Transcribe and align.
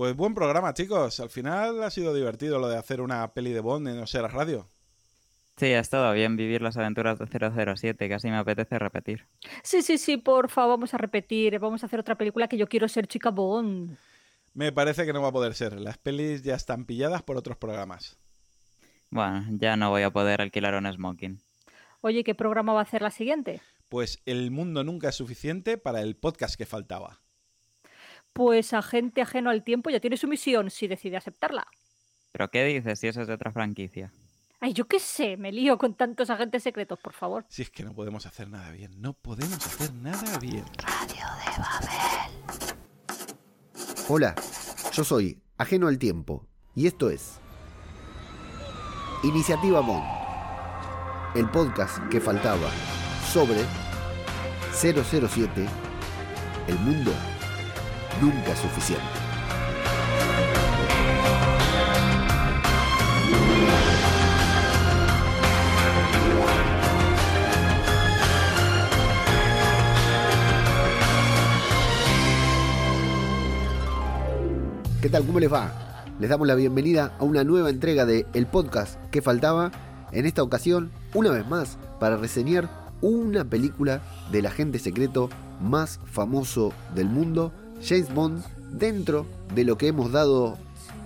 Pues 0.00 0.16
buen 0.16 0.34
programa, 0.34 0.72
chicos. 0.72 1.20
Al 1.20 1.28
final 1.28 1.82
ha 1.82 1.90
sido 1.90 2.14
divertido 2.14 2.58
lo 2.58 2.70
de 2.70 2.78
hacer 2.78 3.02
una 3.02 3.34
peli 3.34 3.52
de 3.52 3.60
Bond 3.60 3.86
en 3.86 3.98
Osera 3.98 4.28
Radio. 4.28 4.66
Sí, 5.58 5.66
ha 5.66 5.78
estado 5.78 6.10
bien 6.14 6.38
vivir 6.38 6.62
las 6.62 6.78
aventuras 6.78 7.18
de 7.18 7.26
007, 7.76 8.08
casi 8.08 8.28
me 8.30 8.38
apetece 8.38 8.78
repetir. 8.78 9.26
Sí, 9.62 9.82
sí, 9.82 9.98
sí, 9.98 10.16
porfa, 10.16 10.64
vamos 10.64 10.94
a 10.94 10.96
repetir. 10.96 11.58
Vamos 11.58 11.82
a 11.82 11.86
hacer 11.86 12.00
otra 12.00 12.14
película 12.14 12.48
que 12.48 12.56
yo 12.56 12.66
quiero 12.66 12.88
ser 12.88 13.08
chica 13.08 13.28
Bond. 13.28 13.98
Me 14.54 14.72
parece 14.72 15.04
que 15.04 15.12
no 15.12 15.20
va 15.20 15.28
a 15.28 15.32
poder 15.32 15.52
ser. 15.52 15.78
Las 15.78 15.98
pelis 15.98 16.40
ya 16.40 16.54
están 16.54 16.86
pilladas 16.86 17.22
por 17.22 17.36
otros 17.36 17.58
programas. 17.58 18.16
Bueno, 19.10 19.44
ya 19.50 19.76
no 19.76 19.90
voy 19.90 20.00
a 20.00 20.10
poder 20.10 20.40
alquilar 20.40 20.76
un 20.76 20.90
smoking. 20.90 21.42
Oye, 22.00 22.24
¿qué 22.24 22.34
programa 22.34 22.72
va 22.72 22.80
a 22.80 22.84
hacer 22.84 23.02
la 23.02 23.10
siguiente? 23.10 23.60
Pues 23.90 24.22
El 24.24 24.50
mundo 24.50 24.82
nunca 24.82 25.10
es 25.10 25.16
suficiente 25.16 25.76
para 25.76 26.00
el 26.00 26.16
podcast 26.16 26.54
que 26.54 26.64
faltaba. 26.64 27.20
Pues 28.32 28.72
agente 28.72 29.22
ajeno 29.22 29.50
al 29.50 29.64
tiempo 29.64 29.90
ya 29.90 30.00
tiene 30.00 30.16
su 30.16 30.28
misión 30.28 30.70
si 30.70 30.86
decide 30.86 31.16
aceptarla. 31.16 31.66
¿Pero 32.32 32.48
qué 32.50 32.64
dices 32.64 32.98
si 33.00 33.08
eso 33.08 33.22
es 33.22 33.28
de 33.28 33.34
otra 33.34 33.52
franquicia? 33.52 34.12
Ay, 34.60 34.72
yo 34.74 34.86
qué 34.86 35.00
sé, 35.00 35.36
me 35.36 35.52
lío 35.52 35.78
con 35.78 35.94
tantos 35.94 36.28
agentes 36.28 36.62
secretos, 36.62 36.98
por 37.00 37.14
favor. 37.14 37.46
Si 37.48 37.62
es 37.62 37.70
que 37.70 37.82
no 37.82 37.94
podemos 37.94 38.26
hacer 38.26 38.48
nada 38.48 38.70
bien, 38.72 39.00
no 39.00 39.14
podemos 39.14 39.54
hacer 39.66 39.92
nada 39.94 40.38
bien. 40.38 40.64
Radio 40.76 41.24
de 41.38 41.62
Babel. 41.62 42.76
Hola, 44.08 44.34
yo 44.92 45.02
soy 45.02 45.40
Ajeno 45.56 45.88
al 45.88 45.98
Tiempo 45.98 46.46
y 46.74 46.86
esto 46.86 47.10
es 47.10 47.40
Iniciativa 49.22 49.80
Bond, 49.80 50.04
el 51.36 51.48
podcast 51.50 51.98
que 52.08 52.20
faltaba 52.20 52.70
sobre 53.32 53.64
007, 54.72 55.66
el 56.68 56.78
mundo 56.80 57.12
nunca 58.20 58.54
suficiente. 58.56 59.04
¿Qué 75.00 75.08
tal? 75.08 75.24
¿Cómo 75.24 75.40
les 75.40 75.50
va? 75.50 76.04
Les 76.20 76.28
damos 76.28 76.46
la 76.46 76.54
bienvenida 76.54 77.14
a 77.18 77.24
una 77.24 77.42
nueva 77.42 77.70
entrega 77.70 78.04
de 78.04 78.26
El 78.34 78.46
Podcast 78.46 79.02
que 79.10 79.22
faltaba. 79.22 79.72
En 80.12 80.26
esta 80.26 80.42
ocasión, 80.42 80.90
una 81.14 81.30
vez 81.30 81.48
más, 81.48 81.78
para 81.98 82.18
reseñar 82.18 82.68
una 83.00 83.44
película 83.46 84.02
del 84.30 84.44
agente 84.44 84.78
secreto 84.78 85.30
más 85.58 86.00
famoso 86.04 86.74
del 86.94 87.08
mundo, 87.08 87.50
James 87.82 88.12
Bond, 88.12 88.42
dentro 88.72 89.26
de 89.54 89.64
lo 89.64 89.78
que 89.78 89.88
hemos 89.88 90.12
dado 90.12 90.58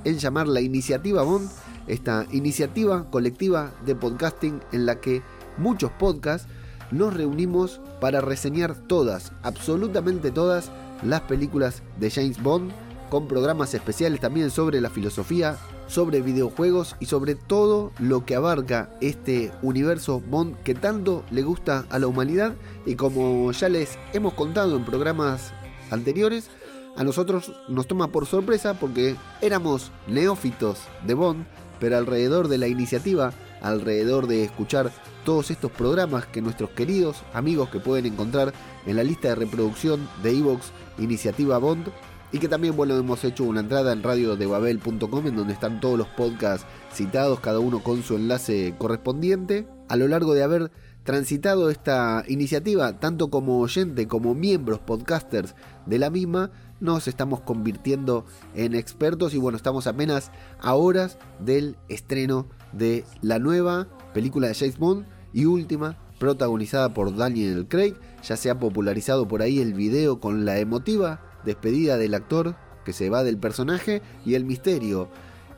en 0.05 0.19
llamar 0.19 0.49
la 0.49 0.61
iniciativa 0.61 1.23
Bond, 1.23 1.49
esta 1.87 2.27
iniciativa 2.33 3.11
colectiva 3.11 3.73
de 3.87 3.95
podcasting 3.95 4.61
en 4.73 4.87
la 4.87 5.01
que 5.01 5.23
muchos 5.57 5.91
podcasts 5.93 6.49
nos 6.91 7.15
reunimos 7.15 7.81
para 8.01 8.21
reseñar 8.21 8.75
todas, 8.75 9.33
absolutamente 9.43 10.31
todas, 10.31 10.71
las 11.03 11.23
películas 11.23 11.83
de 11.99 12.11
James 12.11 12.43
Bond 12.43 12.73
con 13.11 13.29
programas 13.29 13.75
especiales 13.75 14.21
también 14.21 14.51
sobre 14.51 14.81
la 14.81 14.91
filosofía, 14.91 15.57
sobre 15.87 16.23
videojuegos 16.23 16.97
y 16.99 17.07
sobre 17.07 17.35
todo 17.35 17.93
lo 17.99 18.25
que 18.25 18.35
abarca 18.35 18.91
este 19.01 19.53
universo 19.63 20.21
Bond 20.21 20.57
que 20.63 20.75
tanto 20.75 21.23
le 21.31 21.43
gusta 21.43 21.85
a 21.91 21.99
la 21.99 22.07
humanidad 22.07 22.55
y 22.87 22.95
como 22.97 23.53
ya 23.53 23.69
les 23.69 23.99
hemos 24.13 24.35
contado 24.35 24.77
en 24.77 24.85
programas 24.85 25.53
anteriores, 25.91 26.51
a 26.97 27.05
nosotros 27.05 27.53
nos 27.69 27.87
toma 27.87 28.09
por 28.09 28.27
sorpresa 28.27 28.75
porque 28.75 29.17
éramos 29.41 29.91
neófitos 30.07 30.79
de 31.07 31.15
Bond, 31.15 31.47
pero 31.81 31.99
alrededor 31.99 32.49
de 32.49 32.59
la 32.59 32.69
iniciativa, 32.69 33.33
alrededor 33.61 34.27
de 34.27 34.45
escuchar 34.45 34.91
todos 35.25 35.51
estos 35.51 35.71
programas 35.73 36.27
que 36.27 36.43
nuestros 36.43 36.71
queridos 36.71 37.23
amigos 37.33 37.71
que 37.71 37.81
pueden 37.81 38.07
encontrar 38.07 38.53
en 38.87 38.97
la 38.97 39.05
lista 39.05 39.29
de 39.29 39.35
reproducción 39.35 40.09
de 40.23 40.39
Evox 40.39 40.71
Iniciativa 40.99 41.59
Bond, 41.59 41.89
y 42.35 42.41
que 42.41 42.49
también 42.49 42.77
bueno 42.77 42.97
hemos 42.97 43.23
hecho 43.23 43.45
una 43.45 43.61
entrada 43.61 43.93
en 43.93 44.03
radiodebabel.com 44.03 45.27
en 45.29 45.37
donde 45.37 45.53
están 45.53 45.81
todos 45.81 45.97
los 45.97 46.09
podcasts 46.09 46.67
citados, 46.93 47.39
cada 47.39 47.61
uno 47.61 47.81
con 47.81 48.03
su 48.03 48.17
enlace 48.17 48.75
correspondiente. 48.77 49.69
A 49.89 49.95
lo 49.95 50.09
largo 50.09 50.35
de 50.35 50.43
haber 50.43 50.73
transitado 51.05 51.71
esta 51.71 52.25
iniciativa, 52.27 52.99
tanto 52.99 53.31
como 53.31 53.61
oyente 53.61 54.09
como 54.09 54.35
miembros 54.35 54.81
podcasters 54.81 55.55
de 55.87 55.99
la 56.01 56.11
misma, 56.11 56.51
nos 56.85 57.09
estamos 57.09 57.41
convirtiendo 57.41 58.27
en 58.55 58.75
expertos 58.75 59.33
y 59.33 59.39
bueno, 59.39 59.57
estamos 59.57 59.87
apenas 59.87 60.31
a 60.61 60.75
horas 60.75 61.19
del 61.41 61.77
estreno 61.89 62.47
de 62.73 63.05
la 63.23 63.39
nueva 63.39 63.89
película 64.13 64.49
de 64.49 64.55
James 64.55 64.79
Bond 64.79 65.07
y 65.33 65.47
última 65.47 65.97
protagonizada 66.19 66.93
por 66.93 67.17
Daniel 67.17 67.67
Craig. 67.69 67.95
Ya 68.23 68.37
se 68.37 68.51
ha 68.51 68.59
popularizado 68.59 69.27
por 69.27 69.41
ahí 69.41 69.61
el 69.61 69.73
video 69.73 70.21
con 70.21 70.45
la 70.45 70.59
emotiva 70.59 71.23
despedida 71.45 71.97
del 71.97 72.15
actor 72.15 72.55
que 72.85 72.93
se 72.93 73.09
va 73.09 73.25
del 73.25 73.39
personaje 73.39 74.03
y 74.27 74.35
el 74.35 74.45
misterio, 74.45 75.09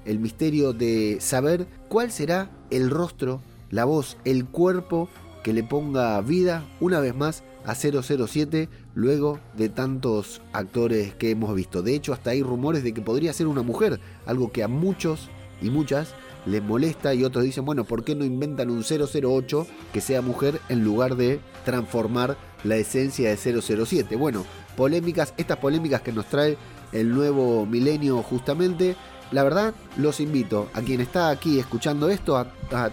el 0.04 0.20
misterio 0.20 0.72
de 0.72 1.18
saber 1.20 1.66
cuál 1.88 2.12
será 2.12 2.52
el 2.70 2.88
rostro, 2.88 3.42
la 3.70 3.84
voz, 3.84 4.16
el 4.24 4.46
cuerpo 4.46 5.08
que 5.42 5.52
le 5.52 5.64
ponga 5.64 6.20
vida 6.20 6.64
una 6.80 7.00
vez 7.00 7.16
más 7.16 7.42
a 7.64 7.74
007 7.74 8.68
luego 8.96 9.38
de 9.56 9.68
tantos 9.68 10.40
actores 10.52 11.14
que 11.14 11.30
hemos 11.30 11.54
visto. 11.54 11.82
De 11.82 11.94
hecho, 11.94 12.12
hasta 12.12 12.30
hay 12.30 12.42
rumores 12.42 12.82
de 12.82 12.92
que 12.92 13.02
podría 13.02 13.32
ser 13.32 13.46
una 13.46 13.62
mujer, 13.62 14.00
algo 14.24 14.50
que 14.50 14.64
a 14.64 14.68
muchos 14.68 15.28
y 15.62 15.70
muchas 15.70 16.14
les 16.46 16.62
molesta 16.62 17.12
y 17.12 17.22
otros 17.22 17.44
dicen, 17.44 17.64
bueno, 17.64 17.84
¿por 17.84 18.04
qué 18.04 18.14
no 18.14 18.24
inventan 18.24 18.70
un 18.70 18.82
008 18.82 19.66
que 19.92 20.00
sea 20.00 20.22
mujer 20.22 20.60
en 20.68 20.82
lugar 20.82 21.16
de 21.16 21.40
transformar 21.64 22.38
la 22.64 22.76
esencia 22.76 23.28
de 23.28 23.36
007? 23.36 24.16
Bueno, 24.16 24.44
polémicas, 24.76 25.34
estas 25.36 25.58
polémicas 25.58 26.00
que 26.00 26.12
nos 26.12 26.26
trae 26.26 26.56
el 26.92 27.10
nuevo 27.10 27.66
milenio 27.66 28.22
justamente. 28.22 28.96
La 29.32 29.42
verdad, 29.42 29.74
los 29.96 30.20
invito 30.20 30.70
a 30.72 30.80
quien 30.80 31.00
está 31.00 31.30
aquí 31.30 31.58
escuchando 31.58 32.08
esto, 32.08 32.36
a, 32.36 32.46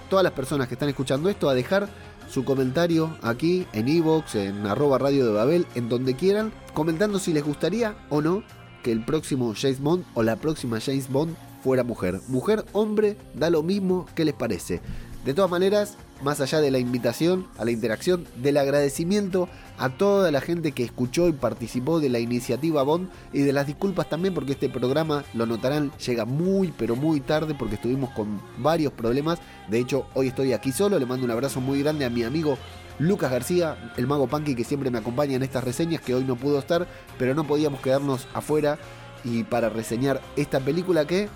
todas 0.10 0.24
las 0.24 0.34
personas 0.34 0.68
que 0.68 0.74
están 0.74 0.90
escuchando 0.90 1.30
esto, 1.30 1.48
a 1.48 1.54
dejar 1.54 1.88
su 2.30 2.44
comentario 2.44 3.16
aquí 3.22 3.68
en 3.74 3.88
Evox, 3.88 4.36
en 4.36 4.66
arroba 4.66 4.98
radio 4.98 5.26
de 5.26 5.34
Babel, 5.34 5.68
en 5.76 5.90
donde 5.90 6.16
quieran, 6.16 6.52
comentando 6.74 7.20
si 7.20 7.34
les 7.34 7.44
gustaría 7.44 7.96
o 8.10 8.22
no 8.22 8.44
que 8.84 8.92
el 8.92 9.04
próximo 9.06 9.54
James 9.56 9.80
Bond 9.80 10.06
o 10.14 10.24
la 10.24 10.36
próxima 10.36 10.80
James 10.80 11.10
Bond 11.10 11.36
fuera 11.64 11.84
mujer. 11.84 12.20
Mujer, 12.28 12.66
hombre, 12.74 13.18
da 13.34 13.50
lo 13.50 13.64
mismo 13.64 14.06
que 14.16 14.26
les 14.26 14.34
parece. 14.34 14.82
De 15.26 15.34
todas 15.34 15.50
maneras, 15.50 15.98
más 16.24 16.42
allá 16.42 16.62
de 16.62 16.72
la 16.72 16.80
invitación 16.80 17.48
a 17.58 17.66
la 17.66 17.72
interacción, 17.72 18.26
del 18.38 18.58
agradecimiento 18.58 19.50
a 19.78 19.90
toda 19.90 20.32
la 20.32 20.42
gente 20.42 20.72
que 20.72 20.84
escuchó 20.84 21.28
y 21.28 21.34
participó 21.34 22.00
de 22.00 22.10
la 22.10 22.20
iniciativa 22.20 22.84
Bond 22.84 23.10
y 23.32 23.42
de 23.42 23.54
las 23.54 23.68
disculpas 23.68 24.10
también 24.10 24.34
porque 24.34 24.54
este 24.54 24.70
programa, 24.70 25.24
lo 25.34 25.46
notarán, 25.46 25.92
llega 26.06 26.26
muy 26.26 26.74
pero 26.78 26.96
muy 26.96 27.20
tarde 27.20 27.56
porque 27.58 27.76
estuvimos 27.76 28.12
con 28.12 28.42
varios 28.58 28.94
problemas. 28.94 29.40
De 29.70 29.80
hecho, 29.80 30.08
hoy 30.14 30.28
estoy 30.28 30.54
aquí 30.54 30.72
solo, 30.72 31.00
le 31.00 31.06
mando 31.06 31.26
un 31.26 31.32
abrazo 31.32 31.62
muy 31.62 31.82
grande 31.82 32.06
a 32.06 32.10
mi 32.10 32.24
amigo 32.24 32.58
Lucas 33.00 33.32
García, 33.32 33.92
el 33.98 34.08
mago 34.08 34.28
punky 34.28 34.56
que 34.56 34.64
siempre 34.64 34.92
me 34.92 35.00
acompaña 35.00 35.36
en 35.36 35.44
estas 35.44 35.64
reseñas, 35.64 36.02
que 36.02 36.14
hoy 36.14 36.24
no 36.24 36.36
pudo 36.36 36.60
estar, 36.60 36.88
pero 37.18 37.34
no 37.34 37.46
podíamos 37.46 37.82
quedarnos 37.82 38.28
afuera 38.34 38.78
y 39.24 39.44
para 39.44 39.70
reseñar 39.70 40.22
esta 40.36 40.60
película 40.60 41.06
que, 41.06 41.30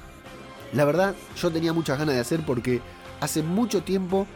la 0.73 0.85
verdad, 0.85 1.15
yo 1.35 1.51
tenía 1.51 1.73
muchas 1.73 1.97
ganas 1.97 2.15
de 2.15 2.21
hacer 2.21 2.41
porque 2.45 2.81
hace 3.19 3.41
mucho 3.41 3.81
tiempo 3.81 4.27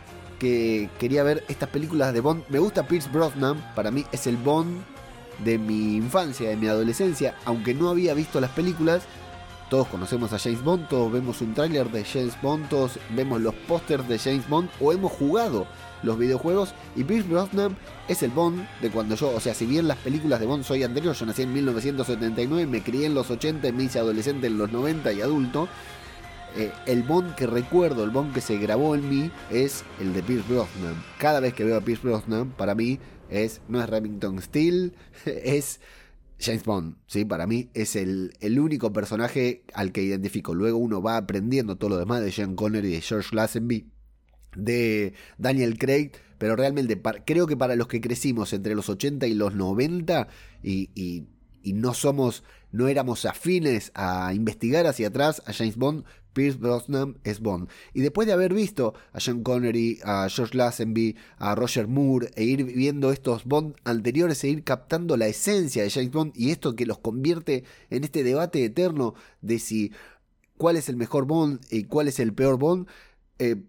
que 0.42 0.90
quería 0.98 1.22
ver 1.22 1.44
estas 1.50 1.70
películas 1.70 2.16
de 2.16 2.20
Bond. 2.20 2.46
Me 2.50 2.58
gusta 2.58 2.88
Pierce 2.88 3.08
Brosnan, 3.12 3.64
para 3.76 3.92
mí 3.92 4.08
es 4.12 4.26
el 4.26 4.38
Bond 4.38 4.82
de 5.44 5.60
mi 5.60 5.98
infancia, 5.98 6.50
de 6.50 6.58
mi 6.58 6.68
adolescencia, 6.68 7.36
aunque 7.46 7.76
no 7.76 7.90
había 7.90 8.16
visto 8.16 8.42
las 8.42 8.50
películas. 8.50 9.04
Todos 9.70 9.88
conocemos 9.88 10.34
a 10.34 10.40
James 10.40 10.64
Bond, 10.64 10.88
todos 10.90 11.12
vemos 11.12 11.42
un 11.42 11.54
tráiler 11.54 11.92
de 11.92 12.04
James 12.04 12.34
Bond, 12.42 12.70
todos 12.70 12.98
vemos 13.12 13.40
los 13.40 13.54
pósters 13.54 14.08
de 14.08 14.18
James 14.18 14.50
Bond 14.50 14.68
o 14.80 14.92
hemos 14.92 15.12
jugado 15.12 15.68
los 16.02 16.18
videojuegos 16.18 16.74
y 16.96 17.04
Pierce 17.04 17.30
Brosnan 17.30 17.78
es 18.08 18.24
el 18.24 18.32
Bond 18.32 18.68
de 18.82 18.90
cuando 18.90 19.14
yo, 19.14 19.30
o 19.30 19.40
sea, 19.40 19.54
si 19.54 19.68
bien 19.68 19.88
las 19.88 20.00
películas 20.00 20.40
de 20.40 20.48
Bond 20.48 20.64
soy 20.64 20.82
anterior, 20.82 21.14
yo 21.14 21.26
nací 21.28 21.44
en 21.44 21.54
1979, 21.54 22.66
me 22.66 22.82
crié 22.82 23.06
en 23.06 23.14
los 23.14 23.30
80, 23.30 23.72
me 23.74 23.84
hice 23.84 24.00
adolescente 24.00 24.48
en 24.48 24.58
los 24.58 24.72
90 24.72 25.14
y 25.14 25.22
adulto, 25.22 25.70
eh, 26.58 26.72
el 26.86 27.04
Bond 27.04 27.36
que 27.36 27.48
recuerdo, 27.48 28.04
el 28.04 28.10
Bond 28.10 28.34
que 28.34 28.42
se 28.42 28.58
grabó 28.58 28.94
en 28.96 29.08
mí 29.10 29.32
es 29.50 29.86
el 30.02 30.14
de 30.14 30.22
Pierce 30.22 30.48
Brosnan. 30.52 31.02
Cada 31.18 31.40
vez 31.40 31.54
que 31.54 31.64
veo 31.64 31.78
a 31.78 31.82
Pierce 31.82 32.06
Brosnan, 32.06 32.52
para 32.52 32.76
mí 32.76 33.00
es 33.30 33.62
no 33.70 33.82
es 33.82 33.90
Remington 33.90 34.42
Steele, 34.42 34.92
es 35.26 35.80
James 36.40 36.66
Bond, 36.66 36.96
¿sí? 37.08 37.24
Para 37.24 37.48
mí 37.48 37.70
es 37.74 37.96
el, 37.96 38.34
el, 38.42 38.60
único 38.60 38.92
personaje 38.92 39.64
al 39.74 39.94
que 39.94 40.04
identifico. 40.04 40.54
Luego 40.54 40.78
uno 40.78 41.02
va 41.02 41.16
aprendiendo 41.16 41.78
todo 41.78 41.92
lo 41.92 41.98
demás 41.98 42.22
de 42.22 42.32
Sean 42.32 42.56
Connery 42.56 42.92
de 42.92 43.02
George 43.02 43.34
Lazenby, 43.34 43.90
de 44.56 45.14
Daniel 45.38 45.78
Craig, 45.78 46.12
pero 46.38 46.58
realmente 46.58 47.00
creo 47.26 47.48
que 47.48 47.56
para 47.56 47.78
los 47.78 47.88
que 47.88 48.02
crecimos 48.02 48.52
entre 48.52 48.76
los 48.76 48.90
80 48.90 49.26
y 49.28 49.36
los 49.36 49.56
90 49.56 50.28
y, 50.64 50.90
y, 50.96 51.28
y 51.64 51.74
no 51.74 51.94
somos 51.94 52.44
no 52.72 52.88
éramos 52.88 53.26
afines 53.26 53.92
a 53.96 54.34
investigar 54.34 54.88
hacia 54.88 55.10
atrás 55.10 55.42
a 55.46 55.54
James 55.54 55.76
Bond, 55.76 56.06
Pierce 56.34 56.58
Brosnan 56.58 57.18
es 57.24 57.40
Bond. 57.40 57.70
Y 57.94 58.02
después 58.02 58.28
de 58.28 58.34
haber 58.34 58.54
visto 58.54 58.94
a 59.14 59.20
Sean 59.20 59.44
Connery, 59.44 60.00
a 60.04 60.28
George 60.30 60.58
Lazenby, 60.58 61.16
a 61.38 61.56
Roger 61.56 61.88
Moore, 61.88 62.32
e 62.36 62.44
ir 62.44 62.64
viendo 62.64 63.12
estos 63.12 63.46
Bond 63.46 63.76
anteriores, 63.84 64.44
e 64.44 64.50
ir 64.50 64.64
captando 64.64 65.18
la 65.18 65.28
esencia 65.28 65.84
de 65.84 65.90
James 65.90 66.12
Bond 66.12 66.34
y 66.36 66.52
esto 66.52 66.76
que 66.76 66.86
los 66.86 67.00
convierte 67.00 67.64
en 67.90 68.04
este 68.04 68.24
debate 68.24 68.64
eterno 68.64 69.14
de 69.42 69.60
si 69.60 69.92
cuál 70.58 70.78
es 70.78 70.90
el 70.90 70.96
mejor 70.96 71.26
Bond 71.26 71.62
y 71.70 71.86
cuál 71.86 72.08
es 72.08 72.20
el 72.20 72.34
peor 72.34 72.58
Bond, 72.58 72.88
eh, 73.40 73.64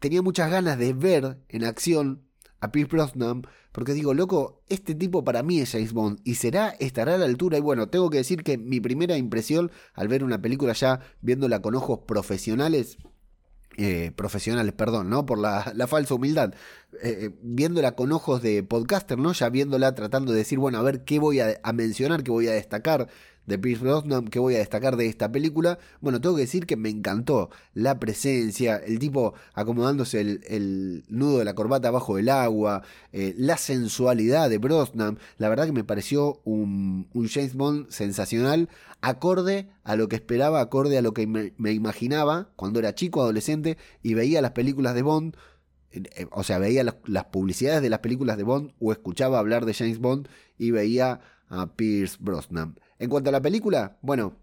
tenía 0.00 0.22
muchas 0.22 0.50
ganas 0.50 0.78
de 0.78 0.92
ver 0.92 1.38
en 1.48 1.64
acción 1.64 2.22
a 2.60 2.72
Pierce 2.72 2.90
Brosnan, 2.90 3.46
porque 3.74 3.92
digo, 3.92 4.14
loco, 4.14 4.62
este 4.68 4.94
tipo 4.94 5.24
para 5.24 5.42
mí 5.42 5.58
es 5.58 5.72
James 5.72 5.92
Bond 5.92 6.20
y 6.22 6.36
será, 6.36 6.76
estará 6.78 7.16
a 7.16 7.18
la 7.18 7.24
altura. 7.24 7.58
Y 7.58 7.60
bueno, 7.60 7.88
tengo 7.88 8.08
que 8.08 8.18
decir 8.18 8.44
que 8.44 8.56
mi 8.56 8.78
primera 8.78 9.16
impresión 9.16 9.72
al 9.94 10.06
ver 10.06 10.22
una 10.22 10.40
película 10.40 10.74
ya 10.74 11.00
viéndola 11.22 11.60
con 11.60 11.74
ojos 11.74 11.98
profesionales, 12.06 12.98
eh, 13.76 14.12
profesionales, 14.14 14.74
perdón, 14.74 15.10
¿no? 15.10 15.26
Por 15.26 15.40
la, 15.40 15.74
falsa 15.88 16.14
humildad, 16.14 16.54
eh, 17.02 17.30
viéndola 17.42 17.96
con 17.96 18.12
ojos 18.12 18.42
de 18.42 18.62
podcaster, 18.62 19.18
¿no? 19.18 19.32
Ya 19.32 19.48
viéndola 19.48 19.92
tratando 19.96 20.30
de 20.30 20.38
decir, 20.38 20.60
bueno, 20.60 20.78
a 20.78 20.82
ver 20.82 21.02
qué 21.02 21.18
voy 21.18 21.40
a, 21.40 21.58
a 21.64 21.72
mencionar, 21.72 22.22
qué 22.22 22.30
voy 22.30 22.46
a 22.46 22.52
destacar 22.52 23.08
de 23.46 23.58
Pierce 23.58 23.82
Brosnan 23.82 24.28
que 24.28 24.38
voy 24.38 24.54
a 24.54 24.58
destacar 24.58 24.96
de 24.96 25.06
esta 25.06 25.30
película. 25.30 25.78
Bueno, 26.00 26.20
tengo 26.20 26.36
que 26.36 26.42
decir 26.42 26.66
que 26.66 26.76
me 26.76 26.88
encantó 26.88 27.50
la 27.74 27.98
presencia, 27.98 28.76
el 28.76 28.98
tipo 28.98 29.34
acomodándose 29.54 30.20
el, 30.20 31.04
nudo 31.08 31.38
de 31.38 31.44
la 31.44 31.54
corbata 31.54 31.90
bajo 31.90 32.18
el 32.18 32.28
agua, 32.28 32.82
eh, 33.12 33.34
la 33.36 33.56
sensualidad 33.56 34.48
de 34.50 34.58
Brosnan. 34.58 35.18
La 35.38 35.48
verdad 35.48 35.66
que 35.66 35.72
me 35.72 35.84
pareció 35.84 36.40
un, 36.44 37.08
James 37.28 37.54
Bond 37.54 37.90
sensacional, 37.90 38.68
acorde 39.00 39.68
a 39.82 39.96
lo 39.96 40.08
que 40.08 40.16
esperaba, 40.16 40.60
acorde 40.60 40.98
a 40.98 41.02
lo 41.02 41.12
que 41.14 41.26
me, 41.26 41.72
imaginaba 41.72 42.48
cuando 42.56 42.78
era 42.78 42.94
chico, 42.94 43.22
adolescente 43.22 43.76
y 44.02 44.14
veía 44.14 44.42
las 44.42 44.52
películas 44.52 44.94
de 44.94 45.02
Bond. 45.02 45.36
Eh, 45.92 46.26
o 46.32 46.42
sea, 46.42 46.58
veía 46.58 46.82
las 46.82 47.24
publicidades 47.26 47.80
de 47.82 47.90
las 47.90 48.00
películas 48.00 48.36
de 48.36 48.42
Bond 48.42 48.72
o 48.80 48.90
escuchaba 48.92 49.38
hablar 49.38 49.64
de 49.64 49.74
James 49.74 49.98
Bond 49.98 50.28
y 50.58 50.70
veía 50.70 51.20
a 51.48 51.66
Pierce 51.76 52.16
Brosnan. 52.20 52.76
En 52.98 53.10
cuanto 53.10 53.30
a 53.30 53.32
la 53.32 53.42
película, 53.42 53.98
bueno, 54.02 54.36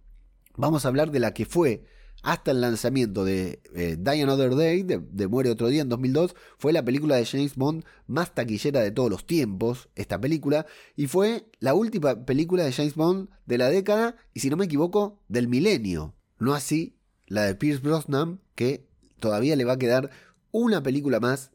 vamos 0.55 0.85
a 0.85 0.87
hablar 0.87 1.11
de 1.11 1.19
la 1.19 1.33
que 1.33 1.45
fue 1.45 1.85
hasta 2.23 2.51
el 2.51 2.61
lanzamiento 2.61 3.25
de 3.25 3.61
eh, 3.73 3.97
Die 3.99 4.21
Another 4.21 4.55
Day, 4.55 4.83
de, 4.83 5.27
Muere 5.27 5.49
Otro 5.49 5.67
Día 5.67 5.81
en 5.81 5.89
2002, 5.89 6.35
fue 6.57 6.71
la 6.71 6.83
película 6.83 7.15
de 7.15 7.25
James 7.25 7.55
Bond 7.55 7.83
más 8.05 8.35
taquillera 8.35 8.81
de 8.81 8.91
todos 8.91 9.09
los 9.09 9.25
tiempos, 9.25 9.89
esta 9.95 10.21
película, 10.21 10.65
y 10.95 11.07
fue 11.07 11.47
la 11.59 11.73
última 11.73 12.25
película 12.25 12.63
de 12.63 12.71
James 12.73 12.95
Bond 12.95 13.29
de 13.45 13.57
la 13.57 13.69
década, 13.69 14.15
y 14.33 14.41
si 14.41 14.49
no 14.49 14.57
me 14.57 14.65
equivoco, 14.65 15.19
del 15.29 15.47
milenio. 15.47 16.13
No 16.37 16.53
así 16.53 16.95
la 17.27 17.43
de 17.43 17.55
Pierce 17.55 17.81
Brosnan, 17.81 18.39
que 18.55 18.87
todavía 19.19 19.55
le 19.55 19.65
va 19.65 19.73
a 19.73 19.79
quedar 19.79 20.11
una 20.51 20.83
película 20.83 21.19
más 21.19 21.51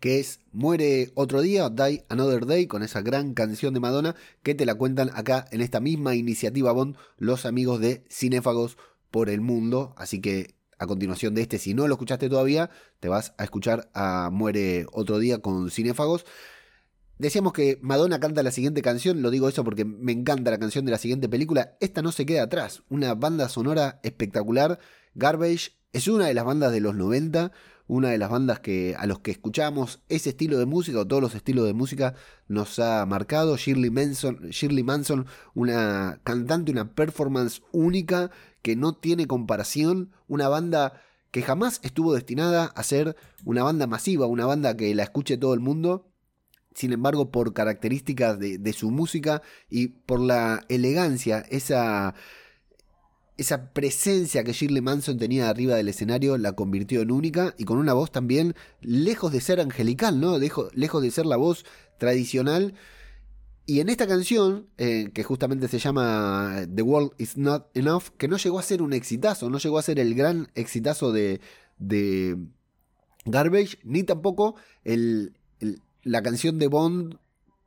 que 0.00 0.18
es 0.18 0.40
Muere 0.52 1.12
otro 1.14 1.42
día, 1.42 1.68
Die 1.68 2.04
Another 2.08 2.46
Day, 2.46 2.66
con 2.66 2.82
esa 2.82 3.02
gran 3.02 3.34
canción 3.34 3.74
de 3.74 3.80
Madonna, 3.80 4.16
que 4.42 4.54
te 4.54 4.66
la 4.66 4.74
cuentan 4.74 5.10
acá 5.14 5.44
en 5.52 5.60
esta 5.60 5.78
misma 5.78 6.14
iniciativa 6.14 6.72
Bond, 6.72 6.96
los 7.18 7.46
amigos 7.46 7.80
de 7.80 8.02
Cinéfagos 8.10 8.78
por 9.10 9.28
el 9.28 9.42
Mundo. 9.42 9.94
Así 9.96 10.20
que 10.20 10.54
a 10.78 10.86
continuación 10.86 11.34
de 11.34 11.42
este, 11.42 11.58
si 11.58 11.74
no 11.74 11.86
lo 11.86 11.94
escuchaste 11.94 12.30
todavía, 12.30 12.70
te 12.98 13.08
vas 13.08 13.34
a 13.36 13.44
escuchar 13.44 13.90
a 13.92 14.30
Muere 14.32 14.86
otro 14.92 15.18
día 15.18 15.38
con 15.38 15.70
Cinéfagos. 15.70 16.24
Decíamos 17.18 17.52
que 17.52 17.78
Madonna 17.82 18.18
canta 18.18 18.42
la 18.42 18.50
siguiente 18.50 18.80
canción, 18.80 19.20
lo 19.20 19.30
digo 19.30 19.46
eso 19.50 19.62
porque 19.62 19.84
me 19.84 20.12
encanta 20.12 20.50
la 20.50 20.58
canción 20.58 20.86
de 20.86 20.92
la 20.92 20.98
siguiente 20.98 21.28
película. 21.28 21.76
Esta 21.80 22.00
no 22.00 22.12
se 22.12 22.24
queda 22.24 22.44
atrás, 22.44 22.82
una 22.88 23.14
banda 23.14 23.50
sonora 23.50 24.00
espectacular. 24.02 24.78
Garbage 25.14 25.72
es 25.92 26.08
una 26.08 26.28
de 26.28 26.34
las 26.34 26.46
bandas 26.46 26.72
de 26.72 26.80
los 26.80 26.94
90, 26.94 27.52
una 27.90 28.10
de 28.10 28.18
las 28.18 28.30
bandas 28.30 28.60
que 28.60 28.94
a 28.96 29.04
los 29.06 29.18
que 29.18 29.32
escuchamos 29.32 30.00
ese 30.08 30.30
estilo 30.30 30.58
de 30.58 30.64
música 30.64 31.00
o 31.00 31.06
todos 31.08 31.20
los 31.20 31.34
estilos 31.34 31.66
de 31.66 31.74
música 31.74 32.14
nos 32.46 32.78
ha 32.78 33.04
marcado. 33.04 33.56
Shirley 33.56 33.90
Manson, 33.90 34.48
Shirley 34.50 34.84
Manson, 34.84 35.26
una 35.54 36.20
cantante, 36.22 36.70
una 36.70 36.94
performance 36.94 37.62
única 37.72 38.30
que 38.62 38.76
no 38.76 38.94
tiene 38.94 39.26
comparación, 39.26 40.12
una 40.28 40.48
banda 40.48 41.02
que 41.32 41.42
jamás 41.42 41.80
estuvo 41.82 42.14
destinada 42.14 42.66
a 42.66 42.82
ser 42.84 43.16
una 43.44 43.64
banda 43.64 43.88
masiva, 43.88 44.26
una 44.26 44.46
banda 44.46 44.76
que 44.76 44.94
la 44.94 45.02
escuche 45.02 45.36
todo 45.36 45.52
el 45.54 45.60
mundo. 45.60 46.06
Sin 46.72 46.92
embargo, 46.92 47.32
por 47.32 47.52
características 47.52 48.38
de, 48.38 48.58
de 48.58 48.72
su 48.72 48.92
música 48.92 49.42
y 49.68 49.88
por 49.88 50.20
la 50.20 50.64
elegancia, 50.68 51.40
esa 51.50 52.14
esa 53.40 53.72
presencia 53.72 54.44
que 54.44 54.52
Shirley 54.52 54.82
Manson 54.82 55.16
tenía 55.16 55.48
arriba 55.48 55.74
del 55.74 55.88
escenario 55.88 56.36
la 56.36 56.52
convirtió 56.52 57.00
en 57.00 57.10
única 57.10 57.54
y 57.56 57.64
con 57.64 57.78
una 57.78 57.94
voz 57.94 58.10
también 58.10 58.54
lejos 58.82 59.32
de 59.32 59.40
ser 59.40 59.60
angelical, 59.60 60.20
¿no? 60.20 60.38
lejos 60.38 61.02
de 61.02 61.10
ser 61.10 61.24
la 61.24 61.36
voz 61.36 61.64
tradicional. 61.96 62.74
Y 63.64 63.80
en 63.80 63.88
esta 63.88 64.06
canción, 64.06 64.66
eh, 64.76 65.10
que 65.14 65.22
justamente 65.22 65.68
se 65.68 65.78
llama 65.78 66.66
The 66.74 66.82
World 66.82 67.12
Is 67.16 67.38
Not 67.38 67.70
Enough, 67.74 68.10
que 68.18 68.28
no 68.28 68.36
llegó 68.36 68.58
a 68.58 68.62
ser 68.62 68.82
un 68.82 68.92
exitazo, 68.92 69.48
no 69.48 69.58
llegó 69.58 69.78
a 69.78 69.82
ser 69.82 69.98
el 70.00 70.14
gran 70.14 70.50
exitazo 70.54 71.10
de, 71.10 71.40
de 71.78 72.36
Garbage, 73.24 73.78
ni 73.84 74.02
tampoco 74.02 74.56
la 76.02 76.22
canción 76.22 76.58
de 76.58 76.66
Bond 76.66 77.16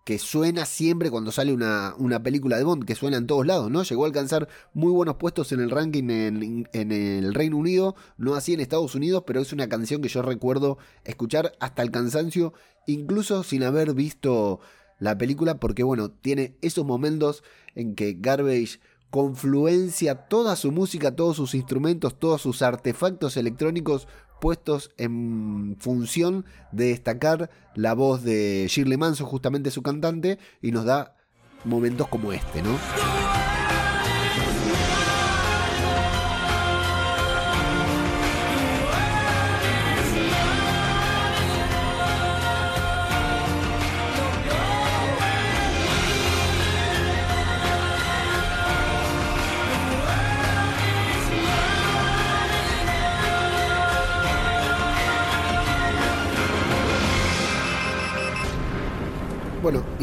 que 0.04 0.20
suena 0.20 0.66
siempre 0.66 1.10
cuando 1.10 1.32
sale 1.32 1.54
una, 1.54 1.96
una, 1.98 2.22
película 2.22 2.58
de 2.58 2.64
Bond, 2.64 2.84
que 2.86 2.96
suena 2.96 3.18
en 3.18 3.28
todos 3.28 3.46
lados, 3.46 3.72
¿no? 3.72 3.84
Llegó 3.84 4.04
a 4.04 4.08
alcanzar 4.08 4.50
muy 4.74 4.92
buenos 4.92 5.16
puestos 5.16 5.52
en 5.54 5.62
el 5.62 5.70
ranking 5.70 6.10
en, 6.10 6.68
en, 6.74 6.92
el 6.92 7.34
Reino 7.34 7.58
Unido, 7.58 7.96
no 8.18 8.36
así 8.36 8.54
en 8.54 8.60
Estados 8.60 8.96
Unidos, 8.96 9.24
pero 9.26 9.40
es 9.40 9.54
una 9.54 9.70
canción 9.70 10.02
que 10.02 10.10
yo 10.10 10.22
recuerdo 10.22 10.78
escuchar 11.06 11.54
hasta 11.60 11.82
el 11.82 11.92
cansancio, 11.92 12.54
incluso 12.86 13.44
sin 13.44 13.64
haber 13.64 13.94
visto 13.94 14.60
la 15.00 15.18
película, 15.18 15.60
porque 15.60 15.84
bueno, 15.84 16.12
tiene 16.12 16.58
esos 16.62 16.86
momentos 16.86 17.44
en 17.76 17.96
que 17.96 18.18
Garbage 18.20 18.80
confluencia 19.10 20.16
toda 20.28 20.56
su 20.56 20.72
música, 20.72 21.16
todos 21.16 21.38
sus 21.38 21.54
instrumentos, 21.54 22.20
todos 22.20 22.42
sus 22.42 22.62
artefactos 22.62 23.38
electrónicos 23.38 24.08
puestos 24.44 24.92
en 24.98 25.78
función 25.80 26.44
de 26.74 26.88
destacar 26.88 27.50
la 27.76 27.94
voz 27.94 28.24
de 28.24 28.66
Shirley 28.68 28.98
Manson, 28.98 29.26
justamente 29.26 29.72
su 29.72 29.82
cantante, 29.82 30.38
y 30.62 30.74
nos 30.74 30.84
da 30.84 31.16
momentos 31.64 32.10
como 32.10 32.34
este, 32.34 32.62
¿no? 32.62 33.53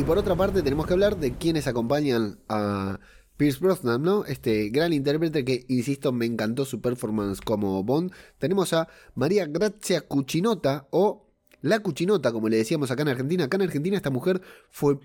Y 0.00 0.02
por 0.02 0.16
otra 0.16 0.34
parte 0.34 0.62
tenemos 0.62 0.86
que 0.86 0.94
hablar 0.94 1.18
de 1.18 1.34
quienes 1.34 1.66
acompañan 1.66 2.38
a 2.48 3.00
Pierce 3.36 3.60
Brosnan, 3.60 4.02
¿no? 4.02 4.24
Este 4.24 4.70
gran 4.70 4.94
intérprete 4.94 5.44
que, 5.44 5.66
insisto, 5.68 6.10
me 6.10 6.24
encantó 6.24 6.64
su 6.64 6.80
performance 6.80 7.42
como 7.42 7.84
Bond. 7.84 8.10
Tenemos 8.38 8.72
a 8.72 8.88
María 9.14 9.44
Grazia 9.44 10.00
Cuchinota 10.00 10.88
o 10.88 11.26
La 11.60 11.80
Cuchinota, 11.80 12.32
como 12.32 12.48
le 12.48 12.56
decíamos 12.56 12.90
acá 12.90 13.02
en 13.02 13.08
Argentina. 13.08 13.44
Acá 13.44 13.56
en 13.58 13.64
Argentina 13.64 13.94
esta 13.94 14.08
mujer 14.08 14.40
fue 14.70 14.98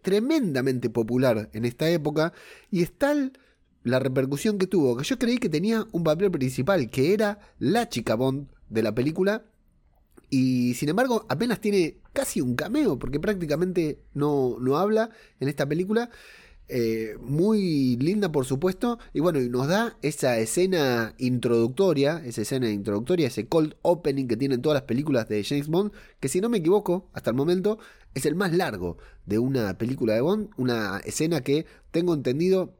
tremendamente 0.00 0.88
popular 0.88 1.50
en 1.52 1.66
esta 1.66 1.90
época 1.90 2.32
y 2.70 2.82
es 2.82 2.96
tal 2.96 3.34
la 3.82 3.98
repercusión 3.98 4.56
que 4.56 4.66
tuvo 4.66 4.96
que 4.96 5.04
yo 5.04 5.18
creí 5.18 5.36
que 5.36 5.50
tenía 5.50 5.86
un 5.92 6.02
papel 6.02 6.30
principal, 6.30 6.88
que 6.88 7.12
era 7.12 7.40
la 7.58 7.90
chica 7.90 8.14
Bond 8.14 8.48
de 8.70 8.82
la 8.82 8.94
película 8.94 9.44
y 10.30 10.74
sin 10.74 10.88
embargo, 10.88 11.26
apenas 11.28 11.60
tiene 11.60 11.98
casi 12.12 12.40
un 12.40 12.54
cameo, 12.54 12.98
porque 12.98 13.20
prácticamente 13.20 13.98
no, 14.14 14.56
no 14.60 14.78
habla 14.78 15.10
en 15.40 15.48
esta 15.48 15.66
película. 15.66 16.10
Eh, 16.72 17.16
muy 17.20 17.96
linda, 17.96 18.30
por 18.30 18.46
supuesto. 18.46 19.00
Y 19.12 19.18
bueno, 19.18 19.40
y 19.40 19.48
nos 19.48 19.66
da 19.66 19.96
esa 20.02 20.38
escena 20.38 21.16
introductoria, 21.18 22.22
esa 22.24 22.42
escena 22.42 22.70
introductoria, 22.70 23.26
ese 23.26 23.48
cold 23.48 23.74
opening 23.82 24.28
que 24.28 24.36
tienen 24.36 24.62
todas 24.62 24.76
las 24.76 24.84
películas 24.84 25.28
de 25.28 25.42
James 25.42 25.66
Bond, 25.66 25.90
que 26.20 26.28
si 26.28 26.40
no 26.40 26.48
me 26.48 26.58
equivoco, 26.58 27.10
hasta 27.12 27.30
el 27.30 27.36
momento, 27.36 27.80
es 28.14 28.24
el 28.24 28.36
más 28.36 28.52
largo 28.52 28.98
de 29.26 29.40
una 29.40 29.76
película 29.78 30.14
de 30.14 30.20
Bond. 30.20 30.50
Una 30.56 31.00
escena 31.04 31.40
que 31.40 31.66
tengo 31.90 32.14
entendido 32.14 32.72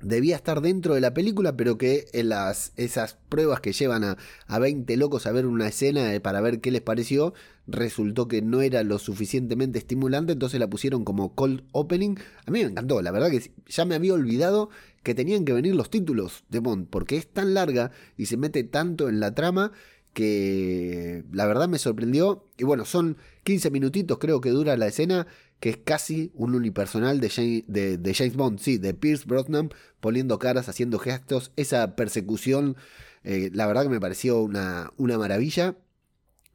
debía 0.00 0.36
estar 0.36 0.60
dentro 0.60 0.94
de 0.94 1.00
la 1.00 1.14
película, 1.14 1.56
pero 1.56 1.78
que 1.78 2.06
en 2.12 2.30
las, 2.30 2.72
esas 2.76 3.16
pruebas 3.28 3.60
que 3.60 3.72
llevan 3.72 4.04
a, 4.04 4.16
a 4.46 4.58
20 4.58 4.96
locos 4.96 5.26
a 5.26 5.32
ver 5.32 5.46
una 5.46 5.68
escena 5.68 6.14
eh, 6.14 6.20
para 6.20 6.40
ver 6.40 6.60
qué 6.60 6.70
les 6.70 6.80
pareció, 6.80 7.34
resultó 7.66 8.28
que 8.28 8.42
no 8.42 8.62
era 8.62 8.82
lo 8.82 8.98
suficientemente 8.98 9.78
estimulante, 9.78 10.32
entonces 10.32 10.58
la 10.58 10.68
pusieron 10.68 11.04
como 11.04 11.34
cold 11.34 11.62
opening. 11.72 12.16
A 12.46 12.50
mí 12.50 12.62
me 12.62 12.70
encantó, 12.70 13.02
la 13.02 13.10
verdad 13.10 13.30
que 13.30 13.52
ya 13.66 13.84
me 13.84 13.94
había 13.94 14.14
olvidado 14.14 14.70
que 15.02 15.14
tenían 15.14 15.44
que 15.44 15.52
venir 15.52 15.74
los 15.74 15.90
títulos 15.90 16.44
de 16.48 16.58
Bond, 16.58 16.88
porque 16.88 17.16
es 17.16 17.26
tan 17.26 17.54
larga 17.54 17.90
y 18.16 18.26
se 18.26 18.36
mete 18.36 18.64
tanto 18.64 19.08
en 19.08 19.20
la 19.20 19.34
trama 19.34 19.72
que 20.12 21.24
la 21.32 21.46
verdad 21.46 21.68
me 21.68 21.78
sorprendió. 21.78 22.46
Y 22.58 22.64
bueno, 22.64 22.84
son 22.84 23.16
15 23.44 23.70
minutitos 23.70 24.18
creo 24.18 24.40
que 24.40 24.50
dura 24.50 24.76
la 24.76 24.88
escena, 24.88 25.26
que 25.60 25.70
es 25.70 25.76
casi 25.76 26.32
un 26.34 26.54
unipersonal 26.54 27.20
de 27.20 27.28
James, 27.30 27.64
de, 27.66 28.14
James 28.14 28.34
Bond, 28.34 28.58
sí, 28.58 28.78
de 28.78 28.94
Pierce 28.94 29.26
Brosnan, 29.26 29.70
poniendo 30.00 30.38
caras, 30.38 30.68
haciendo 30.68 30.98
gestos, 30.98 31.52
esa 31.56 31.94
persecución, 31.96 32.76
eh, 33.24 33.50
la 33.52 33.66
verdad 33.66 33.82
que 33.82 33.90
me 33.90 34.00
pareció 34.00 34.40
una, 34.40 34.92
una 34.96 35.18
maravilla. 35.18 35.76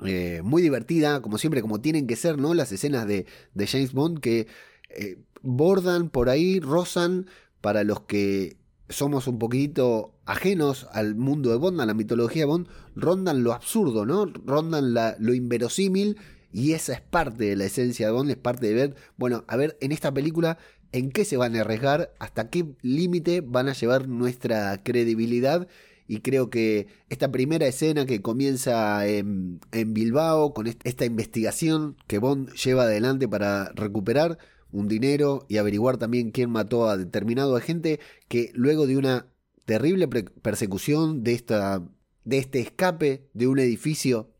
Eh, 0.05 0.41
muy 0.43 0.61
divertida, 0.61 1.21
como 1.21 1.37
siempre, 1.37 1.61
como 1.61 1.79
tienen 1.79 2.05
que 2.05 2.17
ser, 2.17 2.37
¿no? 2.37 2.53
Las 2.53 2.69
escenas 2.73 3.07
de, 3.07 3.25
de 3.53 3.67
James 3.67 3.93
Bond 3.93 4.19
que 4.19 4.47
eh, 4.89 5.19
bordan 5.41 6.09
por 6.09 6.27
ahí, 6.27 6.59
rozan 6.59 7.27
para 7.61 7.85
los 7.85 8.01
que 8.01 8.57
somos 8.89 9.27
un 9.27 9.39
poquito 9.39 10.13
ajenos 10.25 10.87
al 10.91 11.15
mundo 11.15 11.49
de 11.49 11.57
Bond, 11.57 11.79
a 11.79 11.85
la 11.85 11.93
mitología 11.93 12.41
de 12.41 12.47
Bond, 12.47 12.67
rondan 12.95 13.43
lo 13.43 13.53
absurdo, 13.53 14.05
¿no? 14.05 14.25
Rondan 14.25 14.93
lo 14.93 15.33
inverosímil 15.33 16.17
y 16.55 16.71
esa 16.71 16.93
es 16.93 17.01
parte 17.01 17.43
de 17.43 17.57
la 17.57 17.65
esencia 17.65 18.05
de 18.05 18.13
Bond, 18.13 18.29
es 18.31 18.37
parte 18.37 18.67
de 18.67 18.73
ver, 18.73 18.95
bueno, 19.17 19.43
a 19.49 19.57
ver 19.57 19.77
en 19.81 19.91
esta 19.91 20.13
película 20.13 20.57
en 20.93 21.11
qué 21.11 21.25
se 21.25 21.35
van 21.35 21.53
a 21.53 21.59
arriesgar, 21.59 22.13
hasta 22.17 22.49
qué 22.49 22.77
límite 22.81 23.41
van 23.41 23.67
a 23.67 23.73
llevar 23.73 24.07
nuestra 24.07 24.81
credibilidad. 24.81 25.67
Y 26.07 26.21
creo 26.21 26.49
que 26.49 26.87
esta 27.09 27.29
primera 27.29 27.67
escena 27.67 28.05
que 28.05 28.21
comienza 28.21 29.05
en, 29.05 29.59
Bilbao, 29.73 30.53
con 30.53 30.67
esta 30.67 31.03
investigación 31.03 31.97
que 32.07 32.19
Bond 32.19 32.53
lleva 32.53 32.83
adelante 32.83 33.27
para 33.27 33.73
recuperar 33.75 34.37
un 34.71 34.87
dinero 34.87 35.45
y 35.49 35.57
averiguar 35.57 35.97
también 35.97 36.31
quién 36.31 36.51
mató 36.51 36.87
a 36.87 36.95
determinado 36.95 37.57
agente, 37.57 37.99
que 38.29 38.51
luego 38.53 38.87
de 38.87 38.95
una 38.95 39.27
terrible 39.65 40.07
persecución 40.07 41.21
de, 41.21 41.33
esta, 41.33 41.85
de 42.23 42.37
este 42.37 42.61
escape 42.61 43.27
de 43.33 43.47
un 43.47 43.59
edificio 43.59 44.34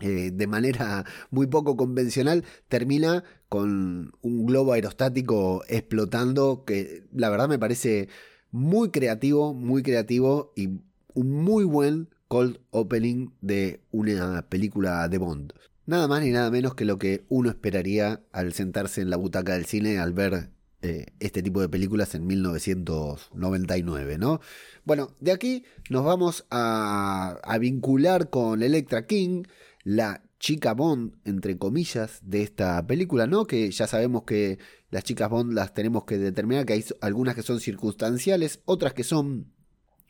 eh, 0.00 0.30
de 0.32 0.46
manera 0.46 1.04
muy 1.30 1.46
poco 1.46 1.76
convencional, 1.76 2.44
termina 2.68 3.24
con 3.48 4.12
un 4.22 4.46
globo 4.46 4.72
aerostático 4.72 5.64
explotando, 5.68 6.64
que 6.64 7.04
la 7.12 7.30
verdad 7.30 7.48
me 7.48 7.58
parece 7.58 8.08
muy 8.50 8.90
creativo, 8.90 9.54
muy 9.54 9.82
creativo 9.82 10.52
y 10.56 10.68
un 11.14 11.30
muy 11.32 11.64
buen 11.64 12.08
cold 12.28 12.58
opening 12.70 13.30
de 13.40 13.80
una 13.90 14.42
película 14.48 15.08
de 15.08 15.18
Bond. 15.18 15.52
Nada 15.86 16.06
más 16.06 16.22
ni 16.22 16.30
nada 16.30 16.50
menos 16.50 16.74
que 16.74 16.84
lo 16.84 16.98
que 16.98 17.24
uno 17.28 17.48
esperaría 17.48 18.20
al 18.32 18.52
sentarse 18.52 19.00
en 19.00 19.10
la 19.10 19.16
butaca 19.16 19.54
del 19.54 19.64
cine 19.64 19.98
al 19.98 20.12
ver 20.12 20.50
eh, 20.82 21.06
este 21.18 21.42
tipo 21.42 21.60
de 21.60 21.68
películas 21.68 22.14
en 22.14 22.26
1999, 22.26 24.18
¿no? 24.18 24.40
Bueno, 24.84 25.16
de 25.18 25.32
aquí 25.32 25.64
nos 25.90 26.04
vamos 26.04 26.46
a, 26.50 27.38
a 27.42 27.58
vincular 27.58 28.30
con 28.30 28.62
Electra 28.62 29.06
King, 29.06 29.42
la 29.88 30.22
chica 30.38 30.74
Bond, 30.74 31.14
entre 31.24 31.56
comillas, 31.56 32.20
de 32.22 32.42
esta 32.42 32.86
película, 32.86 33.26
¿no? 33.26 33.46
Que 33.46 33.70
ya 33.70 33.86
sabemos 33.86 34.24
que 34.24 34.58
las 34.90 35.02
chicas 35.02 35.30
Bond 35.30 35.54
las 35.54 35.72
tenemos 35.72 36.04
que 36.04 36.18
determinar, 36.18 36.66
que 36.66 36.74
hay 36.74 36.84
algunas 37.00 37.34
que 37.34 37.42
son 37.42 37.58
circunstanciales, 37.58 38.60
otras 38.66 38.92
que 38.92 39.02
son 39.02 39.50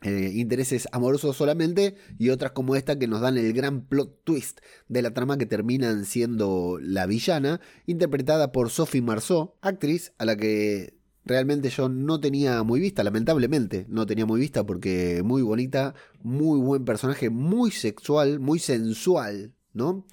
eh, 0.02 0.32
intereses 0.35 0.88
amorosos 0.90 1.37
solamente 1.37 1.94
y 2.18 2.30
otras 2.30 2.50
como 2.50 2.75
esta 2.75 2.99
que 2.99 3.06
nos 3.06 3.20
dan 3.20 3.38
el 3.38 3.52
gran 3.52 3.82
plot 3.82 4.25
twist 4.25 4.58
de 4.88 5.00
la 5.00 5.14
trama 5.14 5.38
que 5.38 5.47
terminan 5.47 6.04
siendo 6.06 6.78
la 6.82 7.06
villana, 7.06 7.61
interpretada 7.87 8.50
por 8.50 8.70
Sophie 8.70 9.00
Marceau, 9.00 9.54
actriz 9.61 10.12
a 10.18 10.25
la 10.25 10.37
que 10.37 10.99
realmente 11.25 11.70
yo 11.70 11.88
no 11.88 12.18
tenía 12.18 12.64
muy 12.64 12.80
vista, 12.80 13.04
lamentablemente 13.04 13.87
no 13.88 14.06
tenía 14.06 14.26
muy 14.26 14.40
vista 14.40 14.66
porque 14.66 15.23
muy 15.25 15.42
bonita, 15.42 15.94
muy 16.20 16.58
buen 16.58 16.85
personaje, 16.85 17.30
muy 17.30 17.70
sexual, 17.70 18.40
muy 18.40 18.58
sensual, 18.58 19.54
¿no? 19.78 20.06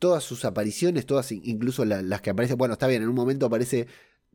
Todas 0.00 0.24
sus 0.24 0.44
apariciones, 0.44 1.06
todas 1.06 1.30
incluso 1.30 1.84
las 1.84 2.20
que 2.20 2.30
aparecen, 2.30 2.58
bueno, 2.58 2.74
está 2.74 2.88
bien, 2.88 3.02
en 3.02 3.08
un 3.08 3.14
momento 3.14 3.46
aparece 3.46 3.86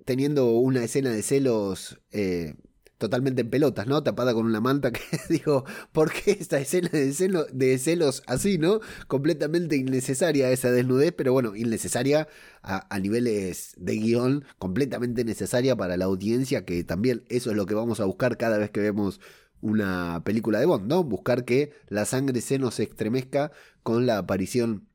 teniendo 0.06 0.52
una 0.52 0.84
escena 0.84 1.10
de 1.12 1.22
celos 1.24 2.00
eh, 2.12 2.56
totalmente 2.98 3.42
en 3.42 3.50
pelotas, 3.50 3.88
¿no? 3.88 4.02
Tapada 4.04 4.34
con 4.34 4.46
una 4.46 4.62
manta 4.62 4.92
que 4.92 5.02
digo, 5.30 5.66
¿por 5.92 6.12
qué 6.12 6.32
esta 6.32 6.60
escena 6.60 6.90
de, 6.90 7.46
de 7.54 7.78
celos 7.78 8.24
así, 8.28 8.58
¿no? 8.58 8.80
Completamente 9.08 9.76
innecesaria 9.76 10.52
esa 10.52 10.72
desnudez, 10.72 11.14
pero 11.16 11.34
bueno, 11.34 11.56
innecesaria 11.56 12.28
a, 12.62 12.94
a, 12.94 13.00
niveles 13.00 13.74
de 13.78 13.98
guion, 13.98 14.46
completamente 14.58 15.24
necesaria 15.24 15.76
para 15.76 15.98
la 15.98 16.06
audiencia, 16.06 16.66
que 16.66 16.84
también 16.84 17.24
eso 17.30 17.52
es 17.52 17.58
lo 17.58 17.66
que 17.66 17.76
vamos 17.76 18.00
a 18.00 18.06
buscar 18.06 18.38
cada 18.38 18.58
vez 18.58 18.72
que 18.72 18.80
vemos 18.80 19.20
una 19.62 20.22
película 20.24 20.60
de 20.60 20.66
Bond, 20.66 20.88
¿no? 20.88 21.04
Buscar 21.04 21.46
que 21.46 21.72
la 21.88 22.06
sangre 22.06 22.42
se 22.42 22.60
nos 22.60 22.80
estremezca 22.80 23.52
con 23.84 24.06
la 24.06 24.18
aparición 24.18 24.88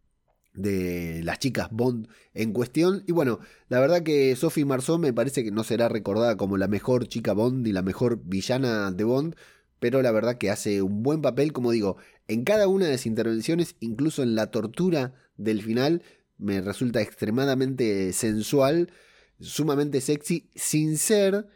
de 0.54 1.22
las 1.24 1.38
chicas 1.38 1.68
Bond 1.70 2.08
en 2.34 2.52
cuestión. 2.52 3.04
Y 3.06 3.12
bueno, 3.12 3.40
la 3.68 3.80
verdad 3.80 4.02
que 4.02 4.36
Sophie 4.36 4.64
Marceau 4.64 4.98
me 4.98 5.12
parece 5.12 5.44
que 5.44 5.50
no 5.50 5.64
será 5.64 5.88
recordada 5.88 6.36
como 6.36 6.56
la 6.56 6.68
mejor 6.68 7.08
chica 7.08 7.32
Bond 7.32 7.66
y 7.66 7.72
la 7.72 7.82
mejor 7.82 8.20
villana 8.24 8.90
de 8.90 9.04
Bond, 9.04 9.36
pero 9.78 10.02
la 10.02 10.12
verdad 10.12 10.38
que 10.38 10.50
hace 10.50 10.82
un 10.82 11.02
buen 11.02 11.22
papel, 11.22 11.52
como 11.52 11.72
digo, 11.72 11.96
en 12.28 12.44
cada 12.44 12.68
una 12.68 12.86
de 12.86 12.92
las 12.92 13.06
intervenciones, 13.06 13.76
incluso 13.80 14.22
en 14.22 14.34
la 14.34 14.50
tortura 14.50 15.14
del 15.36 15.62
final, 15.62 16.02
me 16.38 16.60
resulta 16.60 17.00
extremadamente 17.00 18.12
sensual, 18.12 18.92
sumamente 19.40 20.00
sexy, 20.00 20.48
sin 20.54 20.98
ser, 20.98 21.46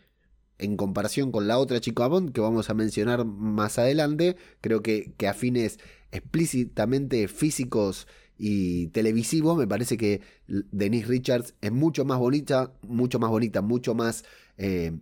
en 0.58 0.76
comparación 0.76 1.32
con 1.32 1.46
la 1.48 1.58
otra 1.58 1.80
chica 1.80 2.06
Bond 2.06 2.32
que 2.32 2.40
vamos 2.40 2.70
a 2.70 2.74
mencionar 2.74 3.24
más 3.24 3.78
adelante, 3.78 4.36
creo 4.60 4.82
que, 4.82 5.12
que 5.16 5.28
a 5.28 5.34
fines 5.34 5.78
explícitamente 6.12 7.28
físicos 7.28 8.06
y 8.38 8.88
televisivo, 8.88 9.56
me 9.56 9.66
parece 9.66 9.96
que 9.96 10.20
Denise 10.46 11.06
Richards 11.06 11.54
es 11.60 11.72
mucho 11.72 12.04
más 12.04 12.18
bonita, 12.18 12.74
mucho 12.82 13.18
más 13.18 13.30
bonita, 13.30 13.62
mucho 13.62 13.94
más 13.94 14.24
eh, 14.58 14.92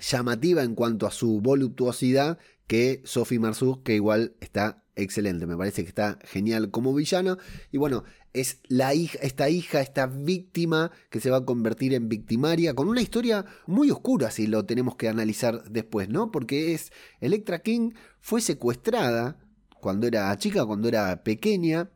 llamativa 0.00 0.62
en 0.62 0.74
cuanto 0.74 1.06
a 1.06 1.10
su 1.10 1.40
voluptuosidad 1.40 2.38
que 2.66 3.02
Sophie 3.04 3.38
Marceau, 3.38 3.82
que 3.82 3.94
igual 3.94 4.34
está 4.40 4.79
excelente, 4.96 5.46
me 5.46 5.56
parece 5.56 5.82
que 5.82 5.88
está 5.88 6.18
genial 6.24 6.70
como 6.70 6.94
villana. 6.94 7.38
Y 7.72 7.78
bueno, 7.78 8.04
es 8.32 8.60
la 8.68 8.94
hija, 8.94 9.18
esta 9.22 9.48
hija, 9.48 9.80
esta 9.80 10.06
víctima 10.06 10.90
que 11.10 11.20
se 11.20 11.30
va 11.30 11.38
a 11.38 11.44
convertir 11.44 11.94
en 11.94 12.08
victimaria, 12.08 12.74
con 12.74 12.88
una 12.88 13.00
historia 13.00 13.44
muy 13.66 13.90
oscura 13.90 14.30
si 14.30 14.46
lo 14.46 14.64
tenemos 14.66 14.96
que 14.96 15.08
analizar 15.08 15.64
después, 15.64 16.08
¿no? 16.08 16.30
Porque 16.30 16.74
es 16.74 16.92
Electra 17.20 17.60
King 17.60 17.92
fue 18.20 18.40
secuestrada 18.40 19.38
cuando 19.80 20.06
era 20.06 20.36
chica, 20.38 20.64
cuando 20.64 20.88
era 20.88 21.22
pequeña, 21.24 21.90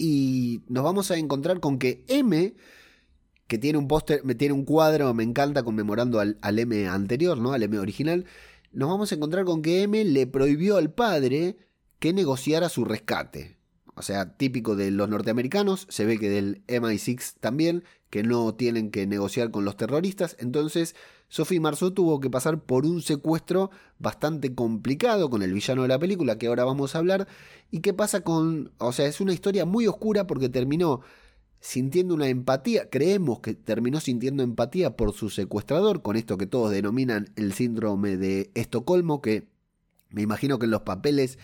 y 0.00 0.62
nos 0.68 0.82
vamos 0.82 1.10
a 1.10 1.18
encontrar 1.18 1.60
con 1.60 1.78
que 1.78 2.04
M, 2.08 2.54
que 3.46 3.58
tiene 3.58 3.78
un 3.78 3.86
póster, 3.86 4.22
tiene 4.36 4.54
un 4.54 4.64
cuadro, 4.64 5.12
me 5.12 5.24
encanta, 5.24 5.62
conmemorando 5.62 6.20
al, 6.20 6.58
M 6.58 6.88
anterior, 6.88 7.36
¿no? 7.36 7.52
Al 7.52 7.62
M 7.62 7.78
original, 7.78 8.24
nos 8.72 8.88
vamos 8.88 9.12
a 9.12 9.16
encontrar 9.16 9.44
con 9.44 9.60
que 9.60 9.82
M 9.82 10.02
le 10.04 10.26
prohibió 10.26 10.78
al 10.78 10.90
padre 10.92 11.58
que 12.00 12.12
negociara 12.12 12.68
su 12.68 12.84
rescate. 12.84 13.56
O 13.94 14.02
sea, 14.02 14.36
típico 14.36 14.76
de 14.76 14.90
los 14.90 15.08
norteamericanos, 15.08 15.86
se 15.90 16.06
ve 16.06 16.18
que 16.18 16.30
del 16.30 16.64
MI6 16.66 17.34
también, 17.38 17.84
que 18.08 18.22
no 18.22 18.54
tienen 18.54 18.90
que 18.90 19.06
negociar 19.06 19.50
con 19.50 19.64
los 19.64 19.76
terroristas. 19.76 20.36
Entonces, 20.40 20.96
Sophie 21.28 21.60
Marceau 21.60 21.90
tuvo 21.90 22.18
que 22.18 22.30
pasar 22.30 22.62
por 22.62 22.86
un 22.86 23.02
secuestro 23.02 23.70
bastante 23.98 24.54
complicado 24.54 25.28
con 25.28 25.42
el 25.42 25.52
villano 25.52 25.82
de 25.82 25.88
la 25.88 25.98
película, 25.98 26.38
que 26.38 26.46
ahora 26.46 26.64
vamos 26.64 26.94
a 26.94 26.98
hablar. 26.98 27.28
¿Y 27.70 27.80
qué 27.80 27.92
pasa 27.92 28.22
con.? 28.22 28.72
O 28.78 28.92
sea, 28.92 29.06
es 29.06 29.20
una 29.20 29.34
historia 29.34 29.66
muy 29.66 29.86
oscura 29.86 30.26
porque 30.26 30.48
terminó 30.48 31.02
sintiendo 31.60 32.14
una 32.14 32.28
empatía, 32.28 32.88
creemos 32.88 33.40
que 33.40 33.52
terminó 33.54 34.00
sintiendo 34.00 34.42
empatía 34.42 34.96
por 34.96 35.12
su 35.12 35.28
secuestrador, 35.28 36.00
con 36.00 36.16
esto 36.16 36.38
que 36.38 36.46
todos 36.46 36.70
denominan 36.70 37.30
el 37.36 37.52
síndrome 37.52 38.16
de 38.16 38.50
Estocolmo, 38.54 39.20
que 39.20 39.46
me 40.08 40.22
imagino 40.22 40.58
que 40.58 40.64
en 40.64 40.70
los 40.70 40.82
papeles 40.82 41.38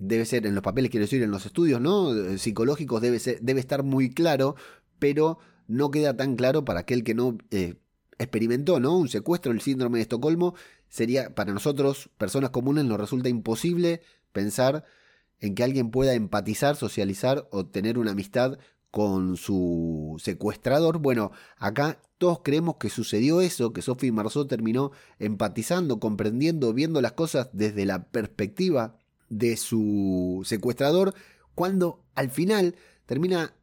debe 0.00 0.24
ser, 0.24 0.46
en 0.46 0.54
los 0.54 0.62
papeles 0.62 0.90
quiero 0.90 1.04
decir, 1.04 1.22
en 1.22 1.30
los 1.30 1.46
estudios 1.46 1.80
¿no? 1.80 2.12
psicológicos 2.38 3.00
debe, 3.00 3.18
ser, 3.18 3.40
debe 3.40 3.60
estar 3.60 3.82
muy 3.82 4.10
claro, 4.10 4.56
pero 4.98 5.38
no 5.66 5.90
queda 5.90 6.16
tan 6.16 6.36
claro 6.36 6.64
para 6.64 6.80
aquel 6.80 7.04
que 7.04 7.14
no 7.14 7.38
eh, 7.50 7.76
experimentó 8.18 8.80
¿no? 8.80 8.96
un 8.96 9.08
secuestro, 9.08 9.52
el 9.52 9.60
síndrome 9.60 9.98
de 9.98 10.02
Estocolmo, 10.02 10.54
sería 10.88 11.34
para 11.34 11.52
nosotros, 11.52 12.10
personas 12.18 12.50
comunes, 12.50 12.84
nos 12.84 12.98
resulta 12.98 13.28
imposible 13.28 14.00
pensar 14.32 14.84
en 15.40 15.54
que 15.54 15.62
alguien 15.62 15.90
pueda 15.90 16.14
empatizar, 16.14 16.76
socializar 16.76 17.48
o 17.50 17.66
tener 17.66 17.98
una 17.98 18.12
amistad 18.12 18.58
con 18.90 19.36
su 19.36 20.16
secuestrador. 20.18 20.98
Bueno, 20.98 21.30
acá 21.58 22.00
todos 22.16 22.40
creemos 22.42 22.76
que 22.76 22.90
sucedió 22.90 23.40
eso, 23.40 23.72
que 23.72 23.82
Sophie 23.82 24.12
Marceau 24.12 24.46
terminó 24.46 24.90
empatizando, 25.18 26.00
comprendiendo, 26.00 26.72
viendo 26.72 27.00
las 27.00 27.12
cosas 27.12 27.50
desde 27.52 27.84
la 27.84 28.08
perspectiva 28.10 28.97
de 29.28 29.56
su 29.56 30.42
secuestrador, 30.44 31.14
cuando 31.54 32.04
al 32.14 32.30
final 32.30 32.76
termina, 33.06 33.54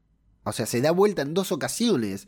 o 0.43 0.51
sea, 0.51 0.65
se 0.65 0.81
da 0.81 0.91
vuelta 0.91 1.21
en 1.21 1.33
dos 1.33 1.51
ocasiones 1.51 2.27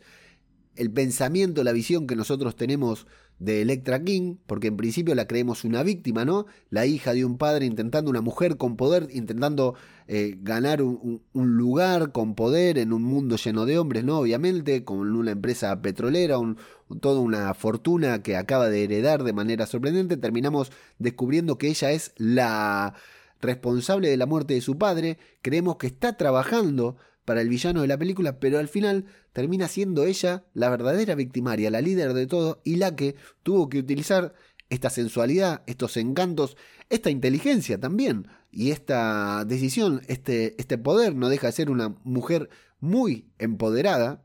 el 0.76 0.92
pensamiento, 0.92 1.64
la 1.64 1.72
visión 1.72 2.06
que 2.06 2.16
nosotros 2.16 2.54
tenemos 2.56 3.06
de 3.38 3.62
Electra 3.62 4.02
King, 4.02 4.36
porque 4.46 4.68
en 4.68 4.76
principio 4.76 5.14
la 5.14 5.26
creemos 5.26 5.64
una 5.64 5.82
víctima, 5.82 6.24
¿no? 6.24 6.46
La 6.70 6.86
hija 6.86 7.14
de 7.14 7.24
un 7.24 7.38
padre 7.38 7.66
intentando, 7.66 8.10
una 8.10 8.20
mujer 8.20 8.56
con 8.56 8.76
poder, 8.76 9.08
intentando 9.12 9.74
eh, 10.08 10.36
ganar 10.40 10.82
un, 10.82 11.22
lugar 11.32 12.12
con 12.12 12.34
poder 12.34 12.78
en 12.78 12.92
un 12.92 13.02
mundo 13.02 13.36
lleno 13.36 13.64
de 13.64 13.78
hombres, 13.78 14.04
¿no? 14.04 14.18
Obviamente, 14.18 14.84
con 14.84 15.14
una 15.14 15.32
empresa 15.32 15.80
petrolera, 15.82 16.38
un, 16.38 16.58
toda 17.00 17.20
una 17.20 17.54
fortuna 17.54 18.22
que 18.22 18.36
acaba 18.36 18.68
de 18.68 18.84
heredar 18.84 19.22
de 19.22 19.32
manera 19.32 19.66
sorprendente, 19.66 20.16
terminamos 20.16 20.72
descubriendo 20.98 21.58
que 21.58 21.68
ella 21.68 21.92
es 21.92 22.12
la 22.16 22.94
responsable 23.40 24.08
de 24.08 24.16
la 24.16 24.26
muerte 24.26 24.54
de 24.54 24.60
su 24.60 24.78
padre, 24.78 25.18
creemos 25.42 25.76
que 25.76 25.86
está 25.86 26.16
trabajando 26.16 26.96
para 27.24 27.42
el 27.42 27.50
villano 27.50 27.82
de 27.82 27.88
la 27.88 27.98
película, 27.98 28.40
pero 28.40 28.58
al 28.58 28.68
final 28.68 29.04
termina 29.34 29.68
siendo 29.68 30.04
ella 30.04 30.44
la 30.54 30.70
verdadera 30.70 31.14
victimaria, 31.14 31.70
la 31.70 31.82
líder 31.82 32.14
de 32.14 32.26
todo 32.26 32.62
y 32.64 32.76
la 32.76 32.96
que 32.96 33.16
tuvo 33.42 33.68
que 33.68 33.78
utilizar 33.78 34.32
esta 34.70 34.90
sensualidad, 34.90 35.62
estos 35.66 35.96
encantos, 35.96 36.56
esta 36.88 37.10
inteligencia 37.10 37.78
también 37.78 38.28
y 38.50 38.70
esta 38.70 39.44
decisión, 39.44 40.00
este, 40.08 40.54
este 40.58 40.78
poder, 40.78 41.14
no 41.14 41.28
deja 41.28 41.48
de 41.48 41.52
ser 41.52 41.70
una 41.70 41.96
mujer 42.02 42.48
muy 42.80 43.26
empoderada 43.38 44.24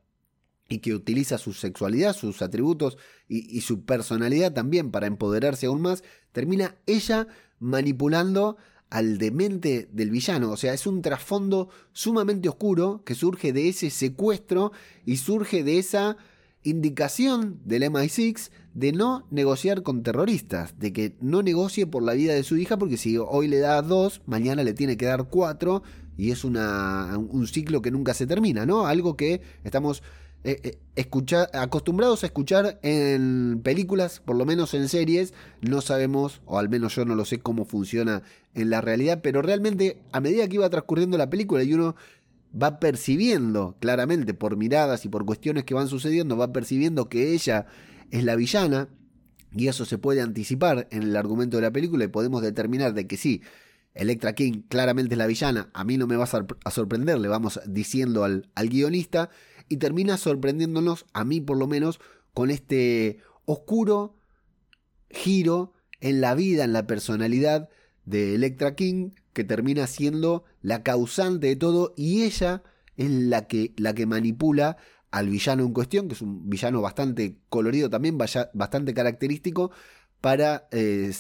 y 0.70 0.80
que 0.80 0.94
utiliza 0.94 1.38
su 1.38 1.54
sexualidad, 1.54 2.16
sus 2.16 2.42
atributos 2.42 2.98
y, 3.28 3.56
y 3.56 3.62
su 3.62 3.84
personalidad 3.84 4.54
también 4.54 4.92
para 4.92 5.08
empoderarse 5.08 5.66
aún 5.66 5.82
más, 5.82 6.04
termina 6.32 6.76
ella 6.86 7.28
manipulando 7.60 8.58
al 8.90 9.18
demente 9.18 9.88
del 9.92 10.12
villano. 10.12 10.52
O 10.52 10.58
sea, 10.58 10.74
es 10.74 10.86
un 10.86 11.02
trasfondo 11.02 11.70
sumamente 11.92 12.50
oscuro 12.50 13.02
que 13.06 13.16
surge 13.16 13.54
de 13.54 13.70
ese 13.70 13.90
secuestro 13.90 14.72
y 15.06 15.18
surge 15.18 15.64
de 15.64 15.80
esa 15.80 16.18
indicación 16.64 17.60
del 17.66 17.84
MI6 17.84 18.50
de 18.74 18.92
no 18.92 19.26
negociar 19.30 19.84
con 19.84 20.02
terroristas, 20.02 20.80
de 20.80 20.94
que 20.94 21.16
no 21.20 21.44
negocie 21.44 21.86
por 21.86 22.04
la 22.04 22.14
vida 22.14 22.34
de 22.34 22.44
su 22.44 22.58
hija, 22.58 22.78
porque 22.78 22.98
si 22.98 23.18
hoy 23.18 23.48
le 23.48 23.60
da 23.60 23.82
dos, 23.82 24.22
mañana 24.26 24.64
le 24.64 24.74
tiene 24.74 24.98
que 24.98 25.06
dar 25.06 25.26
cuatro, 25.26 25.84
y 26.18 26.32
es 26.32 26.44
una, 26.44 27.18
un 27.18 27.48
ciclo 27.48 27.82
que 27.82 27.92
nunca 27.92 28.14
se 28.14 28.28
termina, 28.28 28.66
¿no? 28.66 28.86
Algo 28.86 29.18
que 29.18 29.42
estamos 29.64 30.04
eh, 30.46 30.78
eh, 30.96 31.08
acostumbrados 31.54 32.24
a 32.24 32.26
escuchar 32.26 32.80
en 32.84 33.62
películas, 33.64 34.20
por 34.20 34.36
lo 34.36 34.46
menos 34.46 34.74
en 34.74 34.90
series, 34.90 35.34
no 35.62 35.80
sabemos, 35.80 36.42
o 36.46 36.60
al 36.60 36.68
menos 36.68 36.96
yo 36.96 37.06
no 37.06 37.16
lo 37.16 37.24
sé 37.24 37.40
cómo 37.40 37.64
funciona 37.64 38.24
en 38.54 38.70
la 38.70 38.82
realidad, 38.82 39.22
pero 39.24 39.42
realmente 39.42 40.02
a 40.12 40.20
medida 40.20 40.48
que 40.48 40.56
iba 40.56 40.70
transcurriendo 40.70 41.18
la 41.18 41.30
película 41.30 41.64
y 41.64 41.74
uno 41.74 41.96
va 42.62 42.80
percibiendo 42.80 43.78
claramente 43.80 44.34
por 44.34 44.58
miradas 44.58 45.06
y 45.06 45.10
por 45.10 45.26
cuestiones 45.26 45.64
que 45.64 45.74
van 45.74 45.88
sucediendo, 45.88 46.36
va 46.38 46.52
percibiendo 46.52 47.08
que 47.08 47.34
ella 47.34 47.66
es 48.12 48.24
la 48.24 48.36
villana, 48.36 48.90
y 49.56 49.68
eso 49.68 49.86
se 49.86 49.98
puede 49.98 50.22
anticipar 50.22 50.88
en 50.92 51.04
el 51.04 51.16
argumento 51.16 51.58
de 51.58 51.64
la 51.64 51.72
película 51.72 52.04
y 52.04 52.08
podemos 52.08 52.42
determinar 52.42 52.94
de 52.94 53.08
que 53.08 53.18
sí, 53.18 53.42
Electra 53.94 54.34
King 54.34 54.64
claramente 54.68 55.14
es 55.14 55.20
la 55.20 55.28
villana, 55.28 55.70
a 55.74 55.84
mí 55.84 55.98
no 55.98 56.08
me 56.08 56.16
va 56.16 56.26
a 56.26 56.72
sorprender, 56.72 57.20
le 57.20 57.28
vamos 57.28 57.60
diciendo 57.66 58.24
al, 58.24 58.50
al 58.56 58.70
guionista, 58.70 59.30
y 59.70 59.78
termina 59.78 60.18
sorprendiéndonos, 60.18 61.06
a 61.14 61.24
mí 61.24 61.42
por 61.42 61.58
lo 61.58 61.68
menos, 61.68 62.00
con 62.34 62.50
este 62.50 63.20
oscuro 63.46 64.16
giro 65.10 65.74
en 66.02 66.22
la 66.22 66.36
vida, 66.36 66.64
en 66.64 66.74
la 66.74 66.88
personalidad 66.88 67.70
de 68.06 68.36
Electra 68.36 68.76
King, 68.76 69.12
que 69.34 69.44
termina 69.44 69.88
siendo 69.88 70.44
la 70.62 70.84
causante 70.84 71.48
de 71.48 71.56
todo 71.56 71.94
y 71.96 72.24
ella 72.24 72.64
es 72.98 73.10
la 73.10 73.48
que, 73.48 73.74
la 73.78 73.94
que 73.94 74.06
manipula 74.06 74.78
al 75.12 75.30
villano 75.30 75.64
en 75.64 75.74
cuestión, 75.74 76.08
que 76.08 76.16
es 76.16 76.22
un 76.22 76.50
villano 76.50 76.82
bastante 76.82 77.38
colorido 77.50 77.90
también, 77.90 78.18
bastante 78.18 78.94
característico, 78.94 79.72
para 80.22 80.68
eh, 80.72 81.12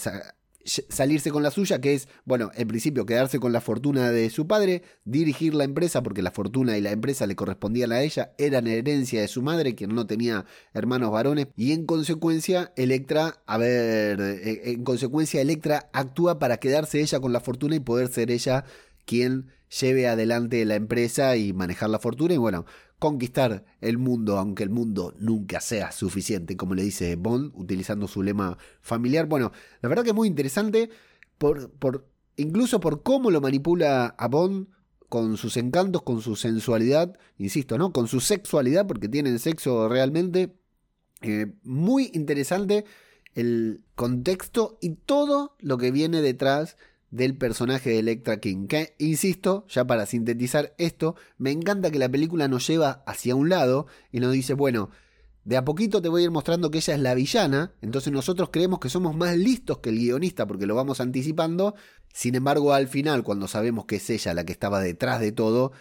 salirse 0.65 1.31
con 1.31 1.43
la 1.43 1.51
suya, 1.51 1.81
que 1.81 1.93
es, 1.93 2.07
bueno, 2.25 2.51
en 2.55 2.67
principio 2.67 3.05
quedarse 3.05 3.39
con 3.39 3.51
la 3.51 3.61
fortuna 3.61 4.11
de 4.11 4.29
su 4.29 4.47
padre, 4.47 4.83
dirigir 5.05 5.53
la 5.53 5.63
empresa, 5.63 6.03
porque 6.03 6.21
la 6.21 6.31
fortuna 6.31 6.77
y 6.77 6.81
la 6.81 6.91
empresa 6.91 7.27
le 7.27 7.35
correspondían 7.35 7.91
a 7.91 8.01
ella, 8.01 8.33
eran 8.37 8.67
herencia 8.67 9.21
de 9.21 9.27
su 9.27 9.41
madre, 9.41 9.75
quien 9.75 9.93
no 9.93 10.07
tenía 10.07 10.45
hermanos 10.73 11.11
varones, 11.11 11.47
y 11.55 11.71
en 11.73 11.85
consecuencia, 11.85 12.71
Electra, 12.75 13.41
a 13.45 13.57
ver, 13.57 14.19
eh, 14.21 14.71
en 14.71 14.83
consecuencia, 14.83 15.41
Electra 15.41 15.89
actúa 15.93 16.39
para 16.39 16.57
quedarse 16.57 17.01
ella 17.01 17.19
con 17.19 17.33
la 17.33 17.39
fortuna 17.39 17.75
y 17.75 17.79
poder 17.79 18.07
ser 18.07 18.31
ella 18.31 18.65
quien 19.05 19.51
lleve 19.79 20.07
adelante 20.07 20.63
la 20.65 20.75
empresa 20.75 21.35
y 21.35 21.53
manejar 21.53 21.89
la 21.89 21.99
fortuna, 21.99 22.33
y 22.33 22.37
bueno, 22.37 22.65
conquistar 22.99 23.65
el 23.81 23.97
mundo, 23.97 24.37
aunque 24.37 24.63
el 24.63 24.69
mundo 24.69 25.13
nunca 25.17 25.59
sea 25.59 25.91
suficiente, 25.91 26.55
como 26.55 26.75
le 26.75 26.83
dice 26.83 27.15
Bond, 27.15 27.51
utilizando 27.55 28.07
su 28.07 28.23
lema 28.23 28.57
familiar. 28.81 29.25
Bueno, 29.27 29.51
la 29.81 29.89
verdad 29.89 30.03
que 30.03 30.11
es 30.11 30.15
muy 30.15 30.27
interesante, 30.27 30.89
por, 31.37 31.71
por, 31.71 32.07
incluso 32.37 32.79
por 32.79 33.03
cómo 33.03 33.31
lo 33.31 33.41
manipula 33.41 34.07
a 34.17 34.27
Bond 34.27 34.67
con 35.09 35.37
sus 35.37 35.57
encantos, 35.57 36.01
con 36.03 36.21
su 36.21 36.35
sensualidad, 36.35 37.17
insisto, 37.37 37.77
¿no? 37.77 37.91
Con 37.91 38.07
su 38.07 38.19
sexualidad, 38.19 38.87
porque 38.87 39.09
tienen 39.09 39.37
sexo 39.39 39.87
realmente. 39.89 40.55
Eh, 41.21 41.53
muy 41.63 42.11
interesante 42.13 42.83
el 43.33 43.83
contexto 43.95 44.77
y 44.81 44.95
todo 44.95 45.55
lo 45.59 45.77
que 45.77 45.91
viene 45.91 46.21
detrás 46.21 46.77
del 47.13 47.37
personaje 47.37 47.91
de 47.91 47.99
Electra 47.99 48.39
King. 48.39 48.65
Que, 48.65 48.95
insisto, 48.97 49.67
ya 49.69 49.85
para 49.85 50.07
sintetizar 50.07 50.73
esto, 50.79 51.15
me 51.37 51.51
encanta 51.51 51.91
que 51.91 51.99
la 51.99 52.09
película 52.09 52.47
nos 52.47 52.65
lleva 52.67 53.03
hacia 53.05 53.35
un 53.35 53.49
lado 53.49 53.85
y 54.11 54.19
nos 54.19 54.33
dice, 54.33 54.55
bueno, 54.55 54.89
de 55.43 55.55
a 55.55 55.63
poquito 55.63 56.01
te 56.01 56.09
voy 56.09 56.23
a 56.23 56.25
ir 56.25 56.31
mostrando 56.31 56.71
que 56.71 56.79
ella 56.79 56.95
es 56.95 56.99
la 56.99 57.13
villana, 57.13 57.75
entonces 57.81 58.11
nosotros 58.11 58.49
creemos 58.51 58.79
que 58.79 58.89
somos 58.89 59.15
más 59.15 59.37
listos 59.37 59.77
que 59.77 59.89
el 59.89 59.99
guionista 59.99 60.47
porque 60.47 60.65
lo 60.65 60.73
vamos 60.73 61.01
anticipando, 61.01 61.75
sin 62.11 62.33
embargo 62.33 62.73
al 62.73 62.87
final, 62.87 63.23
cuando 63.23 63.47
sabemos 63.47 63.85
que 63.85 63.97
es 63.97 64.09
ella 64.09 64.33
la 64.33 64.43
que 64.43 64.53
estaba 64.53 64.81
detrás 64.81 65.19
de 65.19 65.31
todo, 65.31 65.71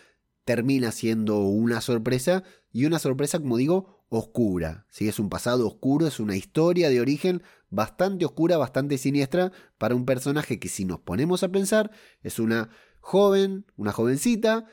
termina 0.44 0.92
siendo 0.92 1.38
una 1.38 1.80
sorpresa 1.80 2.44
y 2.72 2.84
una 2.84 2.98
sorpresa, 2.98 3.38
como 3.38 3.56
digo, 3.56 4.04
oscura. 4.10 4.86
si 4.90 5.08
Es 5.08 5.18
un 5.18 5.30
pasado 5.30 5.66
oscuro, 5.66 6.06
es 6.06 6.20
una 6.20 6.36
historia 6.36 6.90
de 6.90 7.00
origen 7.00 7.42
bastante 7.72 8.24
oscura, 8.26 8.58
bastante 8.58 8.98
siniestra 8.98 9.50
para 9.78 9.94
un 9.94 10.04
personaje 10.04 10.60
que 10.60 10.68
si 10.68 10.84
nos 10.84 11.00
ponemos 11.00 11.42
a 11.42 11.48
pensar 11.48 11.90
es 12.22 12.38
una 12.38 12.68
joven, 13.00 13.64
una 13.76 13.92
jovencita, 13.92 14.66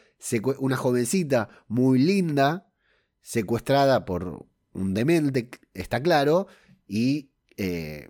una 0.60 0.76
jovencita 0.76 1.50
muy 1.68 1.98
linda, 1.98 2.68
secuestrada 3.22 4.06
por 4.06 4.46
un 4.74 4.94
demente, 4.94 5.50
está 5.74 6.04
claro, 6.04 6.48
y 6.88 7.32
eh, 7.56 8.10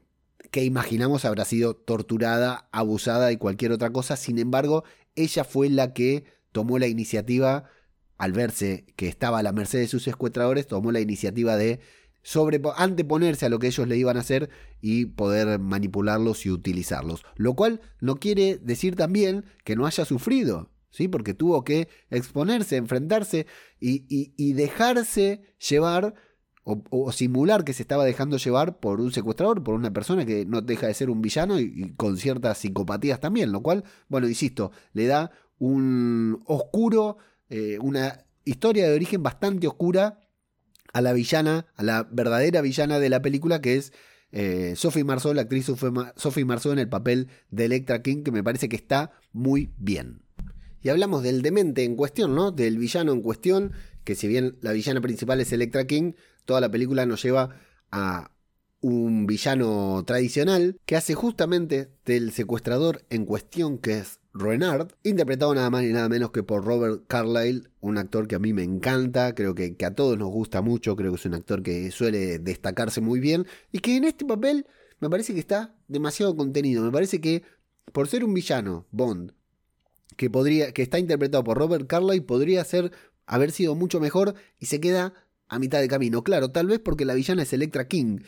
que 0.50 0.64
imaginamos 0.64 1.24
habrá 1.24 1.46
sido 1.46 1.76
torturada, 1.76 2.68
abusada 2.72 3.32
y 3.32 3.38
cualquier 3.38 3.72
otra 3.72 3.92
cosa. 3.92 4.18
Sin 4.18 4.40
embargo, 4.40 4.84
ella 5.16 5.44
fue 5.44 5.70
la 5.70 5.94
que 5.94 6.26
tomó 6.52 6.80
la 6.80 6.88
iniciativa, 6.88 7.70
al 8.18 8.34
verse 8.34 8.86
que 8.96 9.08
estaba 9.08 9.40
a 9.40 9.44
la 9.44 9.52
merced 9.52 9.80
de 9.80 9.88
sus 9.88 10.04
secuestradores, 10.04 10.66
tomó 10.66 10.92
la 10.92 11.00
iniciativa 11.00 11.58
de 11.58 11.80
sobre, 12.22 12.62
anteponerse 12.76 13.46
a 13.46 13.50
lo 13.50 13.60
que 13.60 13.68
ellos 13.68 13.88
le 13.88 13.98
iban 13.98 14.18
a 14.18 14.22
hacer 14.22 14.50
y 14.82 15.06
poder 15.06 15.60
manipularlos 15.60 16.46
y 16.46 16.52
utilizarlos. 16.52 17.24
Lo 17.36 17.54
cual 17.54 17.82
no 18.02 18.16
quiere 18.18 18.58
decir 18.58 18.96
también 18.96 19.46
que 19.64 19.76
no 19.76 19.86
haya 19.86 20.06
sufrido, 20.06 20.70
¿sí? 20.90 21.08
porque 21.08 21.34
tuvo 21.34 21.64
que 21.64 21.88
exponerse, 22.10 22.78
enfrentarse 22.78 23.48
y, 23.80 24.54
dejarse 24.54 25.42
llevar 25.70 26.16
o, 26.64 27.12
simular 27.12 27.64
que 27.64 27.74
se 27.74 27.82
estaba 27.82 28.06
dejando 28.06 28.38
llevar 28.38 28.80
por 28.80 29.02
un 29.02 29.12
secuestrador, 29.12 29.64
por 29.64 29.74
una 29.74 29.92
persona 29.92 30.26
que 30.26 30.46
no 30.46 30.62
deja 30.62 30.86
de 30.86 30.94
ser 30.94 31.10
un 31.10 31.22
villano 31.22 31.60
y, 31.60 31.94
con 31.98 32.18
ciertas 32.18 32.60
psicopatías 32.60 33.20
también, 33.20 33.52
lo 33.52 33.62
cual, 33.62 33.84
bueno, 34.08 34.28
insisto, 34.28 34.72
le 34.94 35.08
da 35.08 35.32
un 35.58 36.44
oscuro, 36.46 37.18
eh, 37.50 37.80
una 37.82 38.24
historia 38.46 38.88
de 38.88 38.96
origen 38.96 39.24
bastante 39.24 39.68
oscura 39.68 40.20
a 40.94 41.02
la 41.02 41.14
villana, 41.14 41.68
a 41.76 41.84
la 41.84 42.08
verdadera 42.12 42.62
villana 42.62 43.00
de 43.00 43.10
la 43.10 43.22
película, 43.22 43.62
que 43.62 43.76
es 43.76 43.94
eh, 44.32 44.74
Sophie 44.76 45.04
Marceau, 45.04 45.34
la 45.34 45.42
actriz 45.42 45.66
Sophie 46.16 46.46
Marceau 46.46 46.72
en 46.72 46.80
el 46.80 46.90
papel 46.90 47.28
de 47.50 47.66
Electra 47.66 48.02
King, 48.02 48.24
que 48.24 48.32
me 48.32 48.44
parece 48.44 48.70
que 48.70 48.76
está 48.76 49.12
muy 49.32 49.72
bien. 49.78 50.22
Y 50.82 50.90
hablamos 50.90 51.24
del 51.24 51.42
demente 51.42 51.84
en 51.84 51.96
cuestión, 51.96 52.36
¿no? 52.36 52.52
Del 52.52 52.78
villano 52.78 53.12
en 53.12 53.22
cuestión, 53.22 53.74
que 54.04 54.16
si 54.16 54.28
bien 54.28 54.58
la 54.62 54.72
villana 54.72 55.02
principal 55.02 55.42
es 55.42 55.52
Electra 55.52 55.86
King, 55.86 56.14
toda 56.46 56.62
la 56.62 56.72
película 56.72 57.06
nos 57.06 57.22
lleva 57.22 57.50
a 57.92 58.32
un 58.82 59.26
villano 59.26 60.04
tradicional 60.06 60.80
que 60.86 60.96
hace 60.96 61.14
justamente 61.14 61.90
del 62.06 62.32
secuestrador 62.32 63.04
en 63.10 63.26
cuestión 63.26 63.78
que 63.78 64.00
es 64.00 64.20
Renard, 64.34 64.94
interpretado 65.04 65.54
nada 65.54 65.70
más 65.70 65.84
ni 65.84 65.90
nada 65.90 66.08
menos 66.08 66.32
que 66.32 66.44
por 66.44 66.64
Robert 66.64 67.04
Carlyle, 67.08 67.70
un 67.82 67.98
actor 67.98 68.28
que 68.28 68.36
a 68.36 68.40
mí 68.40 68.54
me 68.54 68.64
encanta, 68.64 69.34
creo 69.36 69.56
que, 69.56 69.76
a 69.86 69.92
todos 69.92 70.18
nos 70.18 70.30
gusta 70.30 70.62
mucho, 70.62 70.96
creo 70.96 71.12
que 71.12 71.18
es 71.18 71.26
un 71.26 71.34
actor 71.34 71.64
que 71.64 71.92
suele 71.92 72.40
destacarse 72.40 73.02
muy 73.02 73.20
bien 73.20 73.46
y 73.72 73.80
que 73.80 73.98
en 73.98 74.06
este 74.06 74.26
papel 74.26 74.66
me 75.00 75.10
parece 75.10 75.34
que 75.34 75.40
está 75.40 75.76
demasiado 75.88 76.36
contenido, 76.36 76.84
me 76.84 76.92
parece 76.92 77.20
que 77.20 77.44
por 77.92 78.08
ser 78.08 78.24
un 78.24 78.34
villano, 78.34 78.86
Bond, 78.92 79.34
que, 80.16 80.30
podría, 80.30 80.72
que 80.74 80.84
está 80.84 81.00
interpretado 81.00 81.44
por 81.44 81.58
Robert 81.58 81.88
Carlyle, 81.88 82.24
podría 82.24 82.64
ser, 82.64 82.92
haber 83.26 83.52
sido 83.52 83.74
mucho 83.76 84.00
mejor 84.00 84.36
y 84.60 84.68
se 84.68 84.80
queda 84.80 85.14
a 85.48 85.58
mitad 85.58 85.80
de 85.80 85.88
camino. 85.88 86.24
Claro, 86.24 86.52
tal 86.52 86.68
vez 86.68 86.80
porque 86.80 87.06
la 87.06 87.16
villana 87.16 87.44
es 87.44 87.54
Electra 87.54 87.88
King 87.88 88.20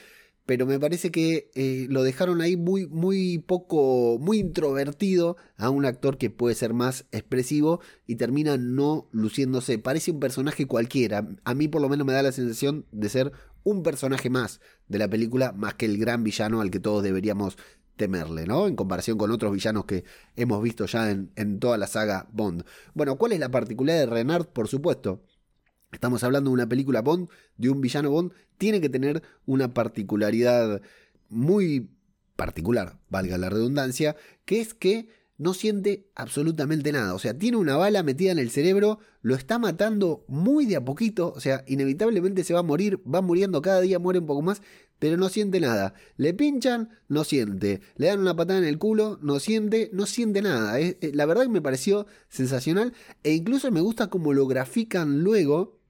pero 0.46 0.66
me 0.66 0.80
parece 0.80 1.12
que 1.12 1.52
eh, 1.56 1.86
lo 1.90 2.04
dejaron 2.04 2.42
ahí 2.42 2.58
muy, 2.58 2.88
muy 2.88 3.40
poco, 3.40 4.18
muy 4.20 4.40
introvertido 4.40 5.38
a 5.58 5.70
un 5.70 5.86
actor 5.86 6.18
que 6.18 6.30
puede 6.30 6.56
ser 6.56 6.74
más 6.74 7.06
expresivo 7.12 7.80
y 8.08 8.16
termina 8.16 8.58
no 8.58 9.08
luciéndose. 9.12 9.78
Parece 9.78 10.12
un 10.12 10.20
personaje 10.20 10.66
cualquiera. 10.66 11.28
A 11.44 11.54
mí 11.54 11.68
por 11.68 11.82
lo 11.82 11.90
menos 11.90 12.06
me 12.06 12.14
da 12.14 12.24
la 12.24 12.32
sensación 12.32 12.86
de 12.92 13.10
ser 13.10 13.32
un 13.64 13.84
personaje 13.84 14.30
más 14.30 14.60
de 14.88 15.00
la 15.00 15.10
película, 15.10 15.52
más 15.52 15.76
que 15.76 15.86
el 15.86 15.98
gran 15.98 16.24
villano 16.24 16.62
al 16.62 16.72
que 16.72 16.80
todos 16.80 17.04
deberíamos 17.04 17.58
temerle, 17.96 18.48
¿no? 18.48 18.68
En 18.68 18.76
comparación 18.76 19.18
con 19.18 19.30
otros 19.32 19.54
villanos 19.54 19.86
que 19.86 20.04
hemos 20.36 20.64
visto 20.64 20.88
ya 20.88 21.12
en, 21.12 21.32
en 21.36 21.60
toda 21.60 21.78
la 21.78 21.86
saga 21.86 22.28
Bond. 22.32 22.64
Bueno, 22.96 23.18
¿cuál 23.18 23.34
es 23.34 23.40
la 23.40 23.50
particularidad 23.50 24.06
de 24.06 24.12
Renard? 24.12 24.48
Por 24.48 24.68
supuesto, 24.68 25.22
Estamos 25.92 26.24
hablando 26.24 26.50
de 26.50 26.54
una 26.54 26.70
película 26.70 27.02
Bond, 27.02 27.30
de 27.58 27.70
un 27.70 27.82
villano 27.82 28.12
Bond, 28.12 28.32
tiene 28.58 28.80
que 28.80 28.90
tener 28.90 29.22
una 29.46 29.74
particularidad 29.74 30.82
muy 31.30 31.90
particular, 32.36 32.98
valga 33.10 33.38
la 33.38 33.50
redundancia, 33.50 34.16
que 34.46 34.62
es 34.62 34.74
que 34.74 35.10
no 35.38 35.56
siente 35.56 36.08
absolutamente 36.16 36.92
nada. 36.92 37.16
O 37.16 37.20
sea, 37.20 37.38
tiene 37.38 37.58
una 37.58 37.76
bala 37.76 38.04
metida 38.04 38.32
en 38.32 38.40
el 38.40 38.52
cerebro, 38.52 39.00
lo 39.22 39.36
está 39.36 39.58
matando 39.58 40.24
muy 40.28 40.66
de 40.66 40.76
a 40.76 40.86
poquito, 40.86 41.34
o 41.36 41.40
sea, 41.40 41.64
inevitablemente 41.68 42.44
se 42.44 42.54
va 42.54 42.60
a 42.60 42.64
morir, 42.64 43.02
va 43.12 43.22
muriendo 43.22 43.62
cada 43.62 43.82
día, 43.82 43.98
muere 43.98 44.20
un 44.20 44.28
poco 44.28 44.44
más, 44.44 44.62
pero 45.00 45.18
no 45.18 45.30
siente 45.30 45.60
nada. 45.60 45.96
Le 46.16 46.36
pinchan, 46.36 46.90
no 47.08 47.24
siente. 47.24 47.82
Le 47.96 48.08
dan 48.08 48.20
una 48.20 48.36
patada 48.36 48.60
en 48.60 48.66
el 48.66 48.78
culo, 48.78 49.18
no 49.24 49.40
siente, 49.40 49.90
no 49.94 50.06
siente 50.06 50.44
nada. 50.44 50.80
Eh, 50.80 50.98
la 51.16 51.26
verdad 51.26 51.44
que 51.44 51.50
me 51.50 51.62
pareció 51.62 52.06
sensacional 52.30 52.94
e 53.24 53.34
incluso 53.34 53.72
me 53.72 53.82
gusta 53.82 54.12
cómo 54.12 54.34
lo 54.34 54.46
grafican 54.46 55.24
luego 55.24 55.81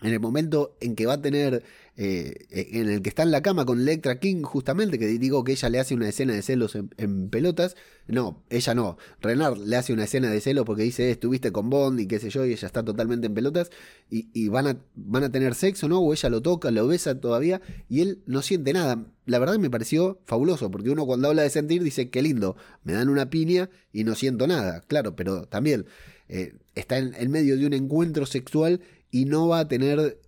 en 0.00 0.12
el 0.12 0.20
momento 0.20 0.76
en 0.80 0.94
que 0.94 1.06
va 1.06 1.14
a 1.14 1.22
tener, 1.22 1.64
eh, 1.96 2.46
en 2.50 2.88
el 2.88 3.02
que 3.02 3.08
está 3.08 3.24
en 3.24 3.32
la 3.32 3.42
cama 3.42 3.64
con 3.64 3.80
Electra 3.80 4.20
King, 4.20 4.42
justamente, 4.42 4.96
que 4.96 5.06
digo 5.06 5.42
que 5.42 5.52
ella 5.52 5.68
le 5.68 5.80
hace 5.80 5.94
una 5.94 6.08
escena 6.08 6.34
de 6.34 6.42
celos 6.42 6.76
en, 6.76 7.28
pelotas. 7.30 7.74
No, 8.06 8.44
ella 8.48 8.74
no. 8.74 8.96
Renard 9.20 9.58
le 9.58 9.74
hace 9.74 9.92
una 9.92 10.04
escena 10.04 10.30
de 10.30 10.40
celos 10.40 10.64
porque 10.64 10.84
dice, 10.84 11.10
estuviste 11.10 11.50
con 11.50 11.68
Bond 11.68 11.98
y 11.98 12.06
qué 12.06 12.20
sé 12.20 12.30
yo, 12.30 12.46
y 12.46 12.52
ella 12.52 12.66
está 12.66 12.84
totalmente 12.84 13.26
en 13.26 13.34
pelotas. 13.34 13.70
Y, 14.08 14.48
van, 14.48 14.68
a, 14.68 14.76
van 14.94 15.24
a 15.24 15.32
tener 15.32 15.56
sexo, 15.56 15.88
¿no? 15.88 15.98
O 15.98 16.12
ella 16.12 16.28
lo 16.28 16.42
toca, 16.42 16.70
lo 16.70 16.86
besa 16.86 17.20
todavía, 17.20 17.60
y 17.88 18.02
él 18.02 18.22
no 18.26 18.42
siente 18.42 18.72
nada. 18.72 19.04
La 19.26 19.40
verdad 19.40 19.58
me 19.58 19.68
pareció 19.68 20.20
fabuloso, 20.26 20.70
porque 20.70 20.90
uno 20.90 21.06
cuando 21.06 21.28
habla 21.28 21.42
de 21.42 21.50
sentir 21.50 21.82
dice, 21.82 22.08
qué 22.08 22.22
lindo, 22.22 22.56
me 22.84 22.92
dan 22.92 23.08
una 23.08 23.30
piña 23.30 23.68
y 23.92 24.04
no 24.04 24.14
siento 24.14 24.46
nada. 24.46 24.82
Claro, 24.82 25.16
pero 25.16 25.46
también 25.46 25.86
eh, 26.28 26.54
está 26.76 26.98
en, 26.98 27.14
en 27.14 27.30
medio 27.30 27.56
de 27.56 27.66
un 27.66 27.72
encuentro 27.72 28.24
sexual 28.24 28.80
y 29.10 29.24
no 29.24 29.48
va 29.48 29.60
a 29.60 29.68
tener 29.68 30.20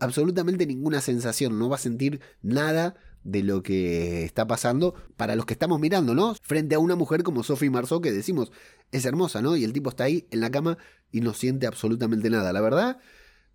absolutamente 0.00 0.66
ninguna 0.66 1.00
sensación, 1.00 1.58
no 1.58 1.68
va 1.68 1.76
a 1.76 1.80
sentir 1.80 2.20
nada 2.42 2.94
de 3.24 3.42
lo 3.42 3.62
que 3.62 4.24
está 4.24 4.46
pasando 4.46 4.94
para 5.16 5.36
los 5.36 5.46
que 5.46 5.52
estamos 5.52 5.78
mirando, 5.78 6.14
¿no? 6.14 6.34
Frente 6.42 6.74
a 6.74 6.78
una 6.80 6.96
mujer 6.96 7.22
como 7.22 7.42
Sophie 7.42 7.70
Marceau 7.70 8.00
que 8.00 8.12
decimos 8.12 8.50
es 8.90 9.04
hermosa, 9.04 9.42
¿no? 9.42 9.56
Y 9.56 9.64
el 9.64 9.72
tipo 9.72 9.90
está 9.90 10.04
ahí 10.04 10.26
en 10.30 10.40
la 10.40 10.50
cama 10.50 10.78
y 11.12 11.20
no 11.20 11.32
siente 11.34 11.66
absolutamente 11.66 12.30
nada. 12.30 12.52
La 12.52 12.60
verdad, 12.60 12.98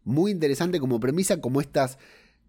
muy 0.03 0.31
interesante 0.31 0.79
como 0.79 0.99
premisa, 0.99 1.41
como 1.41 1.59
estas 1.61 1.97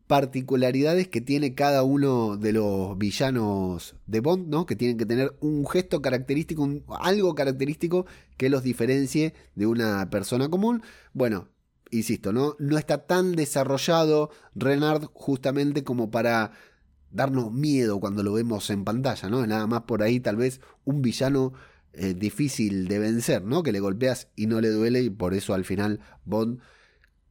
particularidades 0.07 1.07
que 1.09 1.21
tiene 1.21 1.55
cada 1.55 1.83
uno 1.83 2.39
de 2.39 2.53
los 2.53 2.97
villanos 2.97 3.95
de 4.07 4.21
Bond, 4.21 4.49
¿no? 4.49 4.65
Que 4.65 4.75
tienen 4.75 4.97
que 4.97 5.05
tener 5.05 5.37
un 5.41 5.67
gesto 5.67 6.01
característico, 6.01 6.67
algo 7.01 7.35
característico 7.35 8.07
que 8.39 8.49
los 8.49 8.63
diferencie 8.63 9.35
de 9.55 9.67
una 9.67 10.09
persona 10.09 10.49
común. 10.49 10.83
Bueno, 11.13 11.49
insisto, 11.91 12.33
¿no? 12.33 12.57
no 12.59 12.79
está 12.79 13.07
tan 13.07 13.33
desarrollado 13.33 14.31
Renard 14.55 15.07
justamente 15.13 15.85
como 15.85 16.11
para 16.11 16.53
darnos 17.11 17.53
miedo 17.53 18.01
cuando 18.01 18.23
lo 18.23 18.33
vemos 18.33 18.71
en 18.71 18.85
pantalla, 18.85 19.29
¿no? 19.29 19.47
Nada 19.47 19.67
más 19.67 19.83
por 19.83 20.03
ahí 20.03 20.21
tal 20.21 20.37
vez 20.37 20.61
un 20.85 21.01
villano 21.03 21.53
eh, 21.95 22.15
difícil 22.15 22.87
de 22.89 22.99
vencer, 22.99 23.43
¿no? 23.43 23.63
Que 23.63 23.73
le 23.73 23.81
golpeas 23.81 24.29
y 24.37 24.47
no 24.47 24.61
le 24.61 24.69
duele 24.69 25.03
y 25.03 25.11
por 25.11 25.35
eso 25.35 25.55
al 25.55 25.65
final 25.65 26.01
Bond 26.25 26.61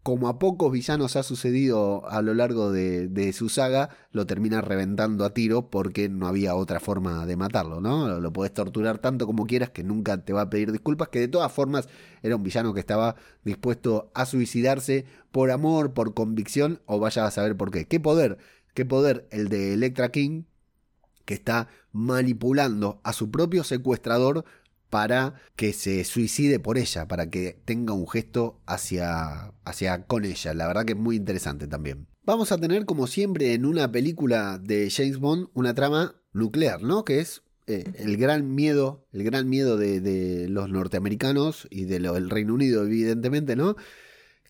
como 0.08 0.30
a 0.30 0.40
pocos 0.40 0.72
villanos 0.72 1.18
ha 1.18 1.24
sucedido 1.24 2.10
a 2.10 2.22
lo 2.22 2.34
largo 2.34 2.72
de, 2.72 3.34
su 3.34 3.50
saga, 3.50 3.90
lo 4.14 4.26
termina 4.26 4.62
reventando 4.62 5.26
a 5.26 5.34
tiro 5.34 5.70
porque 5.70 6.08
no 6.08 6.30
había 6.30 6.56
otra 6.56 6.80
forma 6.80 7.26
de 7.26 7.36
matarlo, 7.36 7.82
¿no? 7.82 8.18
Lo 8.22 8.32
puedes 8.32 8.54
torturar 8.54 9.00
tanto 9.00 9.26
como 9.26 9.46
quieras 9.46 9.72
que 9.72 9.84
nunca 9.84 10.24
te 10.24 10.32
va 10.32 10.44
a 10.44 10.50
pedir 10.50 10.72
disculpas, 10.72 11.10
que 11.10 11.20
de 11.20 11.28
todas 11.28 11.52
formas 11.52 11.90
era 12.24 12.38
un 12.38 12.44
villano 12.44 12.74
que 12.74 12.80
estaba 12.80 13.18
dispuesto 13.44 14.10
a 14.14 14.26
suicidarse 14.26 15.04
por 15.34 15.52
amor, 15.52 15.92
por 15.92 16.14
convicción, 16.14 16.80
o 16.86 17.00
vaya 17.00 17.26
a 17.26 17.32
saber 17.32 17.58
por 17.58 17.70
qué. 17.70 17.84
¿Qué 17.84 18.00
poder? 18.00 18.38
¿Qué 18.74 18.86
poder? 18.86 19.28
El 19.30 19.50
de 19.50 19.74
Electra 19.74 20.08
King, 20.08 20.44
que 21.26 21.34
está 21.34 21.68
manipulando 21.92 23.02
a 23.04 23.12
su 23.12 23.30
propio 23.30 23.66
secuestrador 23.66 24.46
para 24.90 25.36
que 25.56 25.74
se 25.74 26.04
suicide 26.04 26.60
por 26.60 26.78
ella, 26.78 27.08
para 27.08 27.30
que 27.30 27.60
tenga 27.66 27.94
un 27.94 28.08
gesto 28.08 28.62
hacia, 28.66 29.54
hacia 29.66 30.04
con 30.06 30.26
ella. 30.26 30.54
La 30.54 30.68
verdad 30.68 30.86
que 30.86 30.94
es 30.94 31.00
muy 31.00 31.16
interesante 31.16 31.68
también. 31.68 32.08
Vamos 32.24 32.52
a 32.52 32.58
tener, 32.58 32.86
como 32.86 33.08
siempre, 33.08 33.54
en 33.54 33.66
una 33.66 33.92
película 33.92 34.58
de 34.58 34.90
James 34.90 35.18
Bond, 35.18 35.48
una 35.54 35.74
trama 35.74 36.16
nuclear, 36.34 36.82
¿no? 36.82 37.06
Que 37.06 37.20
es 37.20 37.44
eh, 37.68 37.86
el 37.96 38.18
gran 38.18 38.54
miedo, 38.54 39.06
el 39.12 39.24
gran 39.24 39.50
miedo 39.50 39.78
de, 39.78 40.02
de 40.02 40.50
los 40.50 40.70
norteamericanos 40.70 41.68
y 41.70 41.86
del 41.86 42.30
Reino 42.30 42.54
Unido, 42.54 42.84
evidentemente, 42.84 43.56
¿no? 43.56 43.76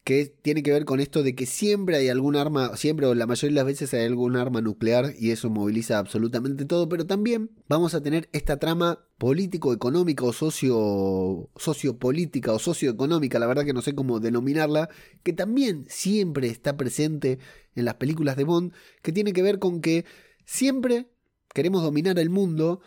Que 0.08 0.34
tiene 0.41 0.63
que 0.63 0.72
ver 0.72 0.86
con 0.86 1.02
esto 1.02 1.22
de 1.22 1.36
que 1.36 1.46
siempre 1.46 1.98
hay 1.98 2.08
algún 2.08 2.38
arma, 2.38 2.78
siempre 2.78 3.08
o 3.08 3.13
la 3.13 3.28
mayoría 3.28 3.56
de 3.56 3.56
las 3.56 3.65
veces 3.65 3.93
hay 3.93 4.06
algún 4.06 4.38
arma 4.38 4.62
nuclear 4.62 5.13
y 5.20 5.32
eso 5.32 5.50
moviliza 5.50 6.00
absolutamente 6.00 6.63
todo, 6.63 6.88
pero 6.88 7.06
también 7.06 7.52
vamos 7.67 7.93
a 7.93 8.02
tener 8.02 8.30
esta 8.32 8.56
trama 8.56 9.06
político-económica 9.17 10.24
o 10.24 10.32
socio, 10.32 11.50
sociopolítica 11.58 12.54
o 12.54 12.60
socioeconómica, 12.60 13.38
la 13.38 13.48
verdad 13.48 13.65
que 13.65 13.74
no 13.74 13.82
sé 13.82 13.96
cómo 13.96 14.22
denominarla, 14.22 14.88
que 15.24 15.34
también 15.34 15.84
siempre 15.89 16.48
está 16.48 16.78
presente 16.78 17.39
en 17.76 17.84
las 17.84 17.96
películas 17.96 18.38
de 18.38 18.46
Bond, 18.46 18.72
que 19.02 19.12
tiene 19.12 19.34
que 19.34 19.41
ver 19.41 19.60
con 19.60 19.82
que 19.82 20.06
siempre 20.46 21.10
queremos 21.54 21.84
dominar 21.84 22.17
el 22.17 22.30
mundo, 22.30 22.80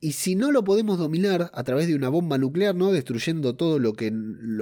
y 0.00 0.12
si 0.12 0.36
no 0.36 0.52
lo 0.52 0.62
podemos 0.62 0.98
dominar 0.98 1.50
a 1.52 1.64
través 1.64 1.88
de 1.88 1.96
una 1.96 2.08
bomba 2.08 2.38
nuclear, 2.38 2.74
¿no? 2.74 2.92
Destruyendo 2.92 3.56
todo 3.56 3.78
lo 3.78 3.94
que 3.94 4.12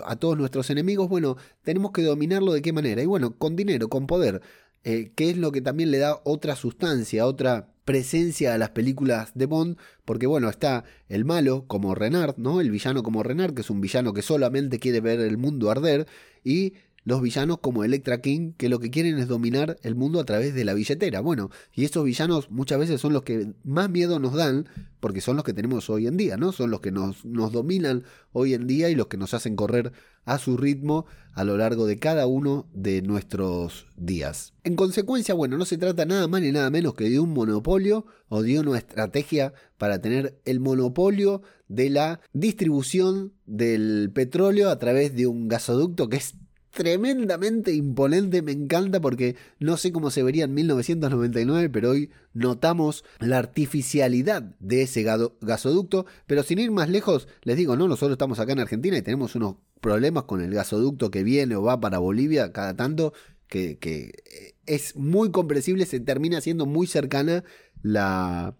a 0.04 0.16
todos 0.16 0.38
nuestros 0.38 0.70
enemigos, 0.70 1.08
bueno, 1.08 1.36
tenemos 1.62 1.92
que 1.92 2.02
dominarlo 2.02 2.52
de 2.52 2.62
qué 2.62 2.72
manera. 2.72 3.02
Y 3.02 3.06
bueno, 3.06 3.36
con 3.36 3.54
dinero, 3.54 3.88
con 3.88 4.06
poder, 4.06 4.40
eh, 4.84 5.12
que 5.14 5.30
es 5.30 5.36
lo 5.36 5.52
que 5.52 5.60
también 5.60 5.90
le 5.90 5.98
da 5.98 6.20
otra 6.24 6.56
sustancia, 6.56 7.26
otra 7.26 7.68
presencia 7.84 8.54
a 8.54 8.58
las 8.58 8.70
películas 8.70 9.32
de 9.34 9.46
Bond, 9.46 9.76
porque 10.04 10.26
bueno, 10.26 10.48
está 10.48 10.84
el 11.08 11.24
malo 11.24 11.66
como 11.66 11.94
Renard, 11.94 12.36
¿no? 12.38 12.60
El 12.60 12.70
villano 12.70 13.02
como 13.02 13.22
Renard, 13.22 13.54
que 13.54 13.60
es 13.60 13.70
un 13.70 13.80
villano 13.80 14.14
que 14.14 14.22
solamente 14.22 14.78
quiere 14.78 15.00
ver 15.00 15.20
el 15.20 15.36
mundo 15.36 15.70
arder, 15.70 16.06
y 16.42 16.74
los 17.06 17.22
villanos 17.22 17.58
como 17.60 17.84
Electra 17.84 18.20
King, 18.20 18.52
que 18.56 18.68
lo 18.68 18.80
que 18.80 18.90
quieren 18.90 19.18
es 19.18 19.28
dominar 19.28 19.78
el 19.82 19.94
mundo 19.94 20.18
a 20.18 20.24
través 20.24 20.54
de 20.54 20.64
la 20.64 20.74
billetera. 20.74 21.20
Bueno, 21.20 21.50
y 21.72 21.84
esos 21.84 22.04
villanos 22.04 22.50
muchas 22.50 22.80
veces 22.80 23.00
son 23.00 23.12
los 23.12 23.22
que 23.22 23.54
más 23.62 23.88
miedo 23.88 24.18
nos 24.18 24.34
dan, 24.34 24.68
porque 24.98 25.20
son 25.20 25.36
los 25.36 25.44
que 25.44 25.52
tenemos 25.52 25.88
hoy 25.88 26.08
en 26.08 26.16
día, 26.16 26.36
¿no? 26.36 26.50
Son 26.50 26.68
los 26.68 26.80
que 26.80 26.90
nos, 26.90 27.24
nos 27.24 27.52
dominan 27.52 28.02
hoy 28.32 28.54
en 28.54 28.66
día 28.66 28.90
y 28.90 28.96
los 28.96 29.06
que 29.06 29.18
nos 29.18 29.34
hacen 29.34 29.54
correr 29.54 29.92
a 30.24 30.38
su 30.38 30.56
ritmo 30.56 31.06
a 31.32 31.44
lo 31.44 31.56
largo 31.56 31.86
de 31.86 32.00
cada 32.00 32.26
uno 32.26 32.66
de 32.74 33.02
nuestros 33.02 33.86
días. 33.96 34.52
En 34.64 34.74
consecuencia, 34.74 35.32
bueno, 35.32 35.56
no 35.56 35.64
se 35.64 35.78
trata 35.78 36.06
nada 36.06 36.26
más 36.26 36.42
ni 36.42 36.50
nada 36.50 36.70
menos 36.70 36.94
que 36.94 37.08
de 37.08 37.20
un 37.20 37.32
monopolio 37.32 38.04
o 38.28 38.42
de 38.42 38.58
una 38.58 38.78
estrategia 38.78 39.54
para 39.78 40.00
tener 40.00 40.40
el 40.44 40.58
monopolio 40.58 41.42
de 41.68 41.88
la 41.88 42.20
distribución 42.32 43.32
del 43.46 44.10
petróleo 44.12 44.70
a 44.70 44.78
través 44.80 45.14
de 45.14 45.28
un 45.28 45.46
gasoducto 45.46 46.08
que 46.08 46.16
es 46.16 46.34
tremendamente 46.76 47.72
imponente, 47.72 48.42
me 48.42 48.52
encanta 48.52 49.00
porque 49.00 49.34
no 49.58 49.78
sé 49.78 49.92
cómo 49.92 50.10
se 50.10 50.22
vería 50.22 50.44
en 50.44 50.52
1999, 50.52 51.70
pero 51.70 51.90
hoy 51.90 52.10
notamos 52.34 53.02
la 53.18 53.38
artificialidad 53.38 54.42
de 54.60 54.82
ese 54.82 55.02
gasoducto, 55.40 56.04
pero 56.26 56.42
sin 56.42 56.58
ir 56.58 56.70
más 56.70 56.90
lejos, 56.90 57.28
les 57.42 57.56
digo, 57.56 57.76
no, 57.76 57.88
nosotros 57.88 58.12
estamos 58.12 58.38
acá 58.38 58.52
en 58.52 58.60
Argentina 58.60 58.98
y 58.98 59.02
tenemos 59.02 59.34
unos 59.34 59.56
problemas 59.80 60.24
con 60.24 60.42
el 60.42 60.52
gasoducto 60.52 61.10
que 61.10 61.24
viene 61.24 61.56
o 61.56 61.62
va 61.62 61.80
para 61.80 61.98
Bolivia 61.98 62.52
cada 62.52 62.76
tanto 62.76 63.14
que, 63.48 63.78
que 63.78 64.54
es 64.66 64.96
muy 64.96 65.30
comprensible, 65.30 65.86
se 65.86 65.98
termina 66.00 66.42
siendo 66.42 66.66
muy 66.66 66.86
cercana 66.86 67.42
la, 67.82 68.54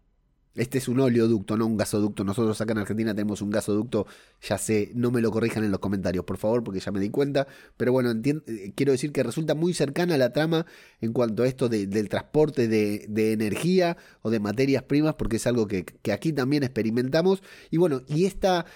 este 0.56 0.78
es 0.78 0.88
un 0.88 1.00
oleoducto, 1.00 1.56
no 1.56 1.66
un 1.66 1.76
gasoducto. 1.76 2.24
Nosotros 2.24 2.60
acá 2.60 2.72
en 2.72 2.78
Argentina 2.78 3.14
tenemos 3.14 3.42
un 3.42 3.50
gasoducto, 3.50 4.06
ya 4.42 4.58
sé, 4.58 4.90
no 4.94 5.10
me 5.10 5.20
lo 5.20 5.30
corrijan 5.30 5.64
en 5.64 5.70
los 5.70 5.80
comentarios, 5.80 6.24
por 6.24 6.38
favor, 6.38 6.64
porque 6.64 6.80
ya 6.80 6.90
me 6.92 7.00
di 7.00 7.10
cuenta. 7.10 7.46
Pero 7.76 7.92
bueno, 7.92 8.12
eh, 8.12 8.72
quiero 8.74 8.92
decir 8.92 9.12
que 9.12 9.22
resulta 9.22 9.54
muy 9.54 9.74
cercana 9.74 10.14
a 10.14 10.18
la 10.18 10.32
trama 10.32 10.66
en 11.00 11.12
cuanto 11.12 11.42
a 11.42 11.48
esto 11.48 11.68
del 11.68 12.08
transporte 12.08 12.68
de, 12.68 13.32
energía 13.32 13.96
o 14.22 14.30
de 14.30 14.40
materias 14.40 14.82
primas, 14.84 15.14
porque 15.14 15.36
es 15.36 15.46
algo 15.46 15.66
que, 15.66 15.84
aquí 16.12 16.32
también 16.32 16.62
experimentamos. 16.62 17.42
Y 17.70 17.76
bueno, 17.76 18.02
y 18.08 18.24
esta 18.24 18.66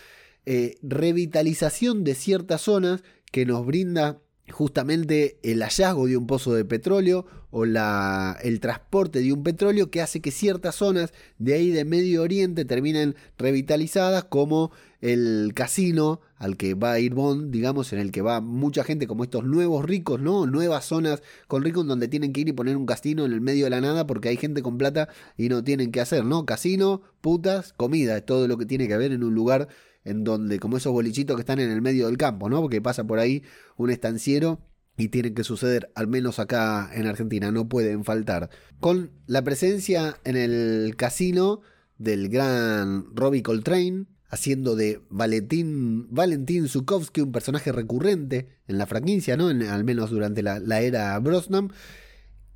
eh, 0.46 0.76
revitalización 0.82 2.04
de 2.04 2.14
ciertas 2.14 2.62
zonas 2.62 3.02
que 3.32 3.46
nos 3.46 3.64
brinda 3.64 4.20
justamente 4.50 5.38
el 5.42 5.62
hallazgo 5.62 6.06
de 6.06 6.16
un 6.16 6.26
pozo 6.26 6.54
de 6.54 6.64
petróleo 6.64 7.26
o 7.50 7.64
la, 7.64 8.38
el 8.42 8.60
transporte 8.60 9.20
de 9.20 9.32
un 9.32 9.42
petróleo 9.42 9.90
que 9.90 10.00
hace 10.00 10.20
que 10.20 10.30
ciertas 10.30 10.76
zonas 10.76 11.12
de 11.38 11.54
ahí 11.54 11.70
de 11.70 11.84
Medio 11.84 12.22
Oriente 12.22 12.64
terminen 12.64 13.16
revitalizadas 13.38 14.24
como 14.24 14.70
el 15.00 15.52
casino 15.54 16.20
al 16.36 16.56
que 16.56 16.74
va 16.74 16.92
a 16.92 16.98
ir 17.00 17.14
Bond, 17.14 17.50
digamos, 17.50 17.92
en 17.92 17.98
el 17.98 18.12
que 18.12 18.22
va 18.22 18.40
mucha 18.40 18.84
gente 18.84 19.06
como 19.06 19.24
estos 19.24 19.44
nuevos 19.44 19.84
ricos, 19.84 20.20
¿no? 20.20 20.46
Nuevas 20.46 20.84
zonas 20.84 21.22
con 21.48 21.64
ricos 21.64 21.86
donde 21.86 22.08
tienen 22.08 22.32
que 22.32 22.42
ir 22.42 22.48
y 22.48 22.52
poner 22.52 22.76
un 22.76 22.86
casino 22.86 23.24
en 23.24 23.32
el 23.32 23.40
medio 23.40 23.64
de 23.64 23.70
la 23.70 23.80
nada 23.80 24.06
porque 24.06 24.28
hay 24.28 24.36
gente 24.36 24.62
con 24.62 24.78
plata 24.78 25.08
y 25.36 25.48
no 25.48 25.64
tienen 25.64 25.90
que 25.90 26.00
hacer, 26.00 26.24
¿no? 26.24 26.46
Casino, 26.46 27.02
putas, 27.20 27.72
comida, 27.72 28.16
es 28.16 28.26
todo 28.26 28.46
lo 28.46 28.56
que 28.58 28.66
tiene 28.66 28.88
que 28.88 28.94
haber 28.94 29.12
en 29.12 29.24
un 29.24 29.34
lugar 29.34 29.68
en 30.04 30.24
donde, 30.24 30.58
como 30.58 30.76
esos 30.76 30.92
bolichitos 30.92 31.36
que 31.36 31.40
están 31.40 31.60
en 31.60 31.70
el 31.70 31.82
medio 31.82 32.06
del 32.06 32.16
campo, 32.16 32.48
¿no? 32.48 32.60
Porque 32.60 32.80
pasa 32.80 33.04
por 33.04 33.18
ahí 33.18 33.42
un 33.76 33.90
estanciero 33.90 34.60
y 34.96 35.08
tienen 35.08 35.34
que 35.34 35.44
suceder, 35.44 35.90
al 35.94 36.08
menos 36.08 36.38
acá 36.38 36.90
en 36.92 37.06
Argentina, 37.06 37.50
no 37.50 37.68
pueden 37.68 38.04
faltar. 38.04 38.50
Con 38.80 39.10
la 39.26 39.42
presencia 39.42 40.18
en 40.24 40.36
el 40.36 40.94
casino 40.96 41.60
del 41.98 42.28
gran 42.28 43.14
Robbie 43.14 43.42
Coltrane, 43.42 44.06
haciendo 44.28 44.76
de 44.76 45.00
Valentín, 45.10 46.06
Valentín 46.10 46.68
Zukovsky 46.68 47.20
un 47.20 47.32
personaje 47.32 47.72
recurrente 47.72 48.48
en 48.68 48.78
la 48.78 48.86
franquicia, 48.86 49.36
¿no? 49.36 49.48
al 49.48 49.84
menos 49.84 50.10
durante 50.10 50.42
la, 50.42 50.60
la 50.60 50.80
era 50.80 51.18
Brosnan 51.18 51.72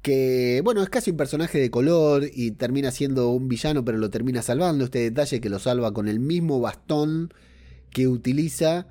que 0.04 0.60
bueno, 0.62 0.82
es 0.82 0.90
casi 0.90 1.12
un 1.12 1.16
personaje 1.16 1.58
de 1.58 1.70
color 1.70 2.28
y 2.30 2.50
termina 2.50 2.90
siendo 2.90 3.30
un 3.30 3.48
villano, 3.48 3.86
pero 3.86 3.96
lo 3.96 4.10
termina 4.10 4.42
salvando. 4.42 4.84
Este 4.84 4.98
detalle 4.98 5.40
que 5.40 5.48
lo 5.48 5.58
salva 5.58 5.94
con 5.94 6.08
el 6.08 6.20
mismo 6.20 6.60
bastón 6.60 7.32
que 7.90 8.06
utiliza. 8.06 8.86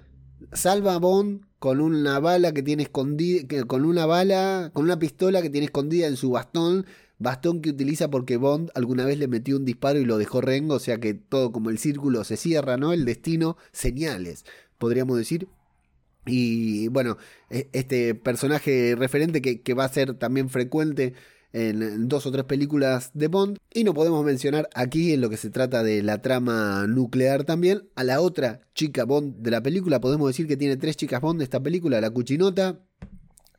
Salva 0.53 0.95
a 0.95 0.97
Bond 0.97 1.45
con 1.59 1.81
una 1.81 2.19
bala 2.19 2.51
que 2.51 2.63
tiene 2.63 2.83
escondida, 2.83 3.47
con 3.67 3.85
una 3.85 4.07
bala, 4.07 4.71
con 4.73 4.85
una 4.85 4.97
pistola 4.97 5.43
que 5.43 5.51
tiene 5.51 5.65
escondida 5.65 6.07
en 6.07 6.17
su 6.17 6.31
bastón, 6.31 6.87
bastón 7.19 7.61
que 7.61 7.69
utiliza 7.69 8.09
porque 8.09 8.37
Bond 8.37 8.71
alguna 8.73 9.05
vez 9.05 9.19
le 9.19 9.27
metió 9.27 9.55
un 9.55 9.65
disparo 9.65 9.99
y 9.99 10.05
lo 10.05 10.17
dejó 10.17 10.41
rengo, 10.41 10.73
o 10.73 10.79
sea 10.79 10.99
que 10.99 11.13
todo 11.13 11.51
como 11.51 11.69
el 11.69 11.77
círculo 11.77 12.23
se 12.23 12.37
cierra, 12.37 12.77
¿no? 12.77 12.91
El 12.91 13.05
destino, 13.05 13.55
señales, 13.71 14.45
podríamos 14.79 15.15
decir. 15.17 15.47
Y 16.25 16.87
bueno, 16.89 17.17
e, 17.49 17.69
este 17.73 18.15
personaje 18.15 18.95
referente 18.97 19.41
que, 19.41 19.73
va 19.73 19.85
a 19.85 19.89
ser 19.89 20.13
también 20.15 20.49
frecuente 20.49 21.13
en 21.51 22.07
dos 22.07 22.25
o 22.25 22.31
tres 22.31 22.45
películas 22.45 23.11
de 23.13 23.27
Bond. 23.27 23.57
Y 23.73 23.83
no 23.83 23.93
podemos 23.93 24.25
mencionar 24.25 24.69
aquí 24.73 25.13
en 25.13 25.21
lo 25.21 25.29
que 25.29 25.37
se 25.37 25.49
trata 25.49 25.83
de 25.83 26.01
la 26.01 26.21
trama 26.21 26.87
nuclear 26.87 27.43
también 27.43 27.89
a 27.95 28.03
la 28.03 28.21
otra 28.21 28.61
chica 28.73 29.05
Bond 29.05 29.37
de 29.37 29.51
la 29.51 29.61
película. 29.61 30.01
Podemos 30.01 30.27
decir 30.27 30.47
que 30.47 30.57
tiene 30.57 30.77
tres 30.77 30.97
chicas 30.97 31.21
Bond 31.21 31.39
de 31.39 31.43
esta 31.43 31.61
película, 31.61 32.01
la 32.01 32.09
Cuchinota, 32.09 32.79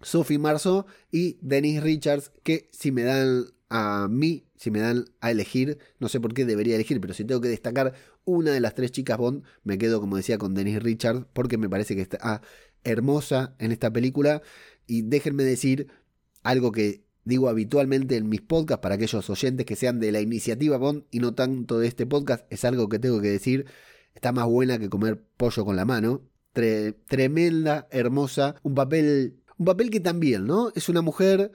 Sophie 0.03 0.39
Marceau 0.39 0.87
y 1.11 1.39
Denise 1.41 1.81
Richards, 1.81 2.33
que 2.43 2.69
si 2.73 2.93
me 2.93 3.03
dan 3.03 3.47
a 3.71 4.07
mí, 4.09 4.47
si 4.57 4.71
me 4.71 4.81
dan 4.81 5.07
a 5.21 5.31
elegir, 5.31 5.79
no 5.99 6.09
sé 6.09 6.21
por 6.21 6.35
qué 6.35 6.45
debería 6.45 6.77
elegir, 6.77 7.01
pero 7.01 7.15
si 7.15 7.25
tengo 7.25 7.41
que 7.41 7.49
destacar 7.49 7.95
una 8.25 8.53
de 8.53 8.61
las 8.61 8.75
tres 8.75 8.91
chicas 8.91 9.19
Bond, 9.19 9.45
me 9.63 9.79
quedo, 9.79 10.01
como 10.01 10.17
decía, 10.17 10.39
con 10.39 10.55
Denise 10.55 10.81
Richards, 10.81 11.27
porque 11.33 11.59
me 11.59 11.69
parece 11.69 11.95
que 11.95 12.03
está 12.03 12.43
hermosa 12.85 13.55
en 13.59 13.73
esta 13.73 13.93
película. 13.93 14.43
Y 14.87 15.03
déjenme 15.03 15.45
decir 15.45 15.89
algo 16.43 16.73
que 16.73 17.05
digo 17.25 17.49
habitualmente 17.49 18.17
en 18.17 18.29
mis 18.29 18.43
podcasts 18.43 18.83
para 18.83 18.97
aquellos 18.97 19.29
oyentes 19.31 19.67
que 19.67 19.77
sean 19.77 19.99
de 19.99 20.13
la 20.13 20.21
iniciativa 20.21 20.77
Bond 20.77 21.05
y 21.11 21.21
no 21.21 21.35
tanto 21.35 21.79
de 21.79 21.89
este 21.89 22.07
podcast, 22.07 22.47
es 22.51 22.65
algo 22.65 22.89
que 22.89 22.99
tengo 22.99 23.21
que 23.21 23.31
decir. 23.31 23.67
Está 24.15 24.33
más 24.33 24.47
buena 24.47 24.79
que 24.79 24.89
comer 24.89 25.23
pollo 25.37 25.65
con 25.65 25.77
la 25.77 25.85
mano. 25.85 26.23
tremenda, 26.53 27.89
hermosa, 27.91 28.57
un 28.63 28.75
papel, 28.75 29.43
un 29.59 29.67
papel 29.67 29.91
que 29.91 30.01
también, 30.01 30.47
¿no? 30.47 30.71
Es 30.75 30.89
una 30.89 31.03
mujer 31.03 31.51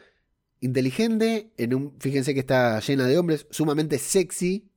inteligente, 0.60 1.51
en 1.58 1.73
un, 1.73 1.95
fíjense 1.99 2.34
que 2.34 2.41
está 2.41 2.79
llena 2.82 3.08
de 3.08 3.17
hombres, 3.17 3.47
sumamente 3.49 3.97
sexy, 3.97 4.68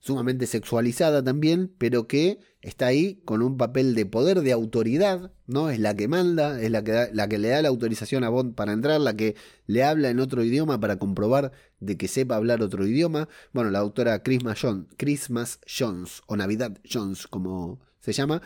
sumamente 0.00 0.46
sexualizada 0.46 1.22
también, 1.22 1.74
pero 1.78 2.06
que 2.06 2.40
está 2.60 2.86
ahí 2.86 3.20
con 3.24 3.42
un 3.42 3.56
papel 3.56 3.94
de 3.94 4.06
poder, 4.06 4.40
de 4.40 4.52
autoridad, 4.52 5.32
¿no? 5.46 5.70
Es 5.70 5.78
la 5.78 5.94
que 5.94 6.08
manda, 6.08 6.60
es 6.60 6.70
la 6.70 6.82
que, 6.84 7.08
la 7.12 7.28
que 7.28 7.38
le 7.38 7.48
da 7.48 7.62
la 7.62 7.68
autorización 7.68 8.24
a 8.24 8.28
Bond 8.28 8.54
para 8.54 8.72
entrar, 8.72 9.00
la 9.00 9.16
que 9.16 9.36
le 9.66 9.84
habla 9.84 10.10
en 10.10 10.20
otro 10.20 10.42
idioma 10.44 10.80
para 10.80 10.98
comprobar 10.98 11.52
de 11.80 11.96
que 11.96 12.08
sepa 12.08 12.36
hablar 12.36 12.62
otro 12.62 12.86
idioma. 12.86 13.28
Bueno, 13.52 13.70
la 13.70 13.80
doctora 13.80 14.22
Christmas, 14.22 14.60
Christmas 14.96 15.60
Jones, 15.66 16.22
o 16.26 16.36
Navidad 16.36 16.78
Jones, 16.90 17.26
como 17.26 17.80
se 18.00 18.12
llama, 18.12 18.42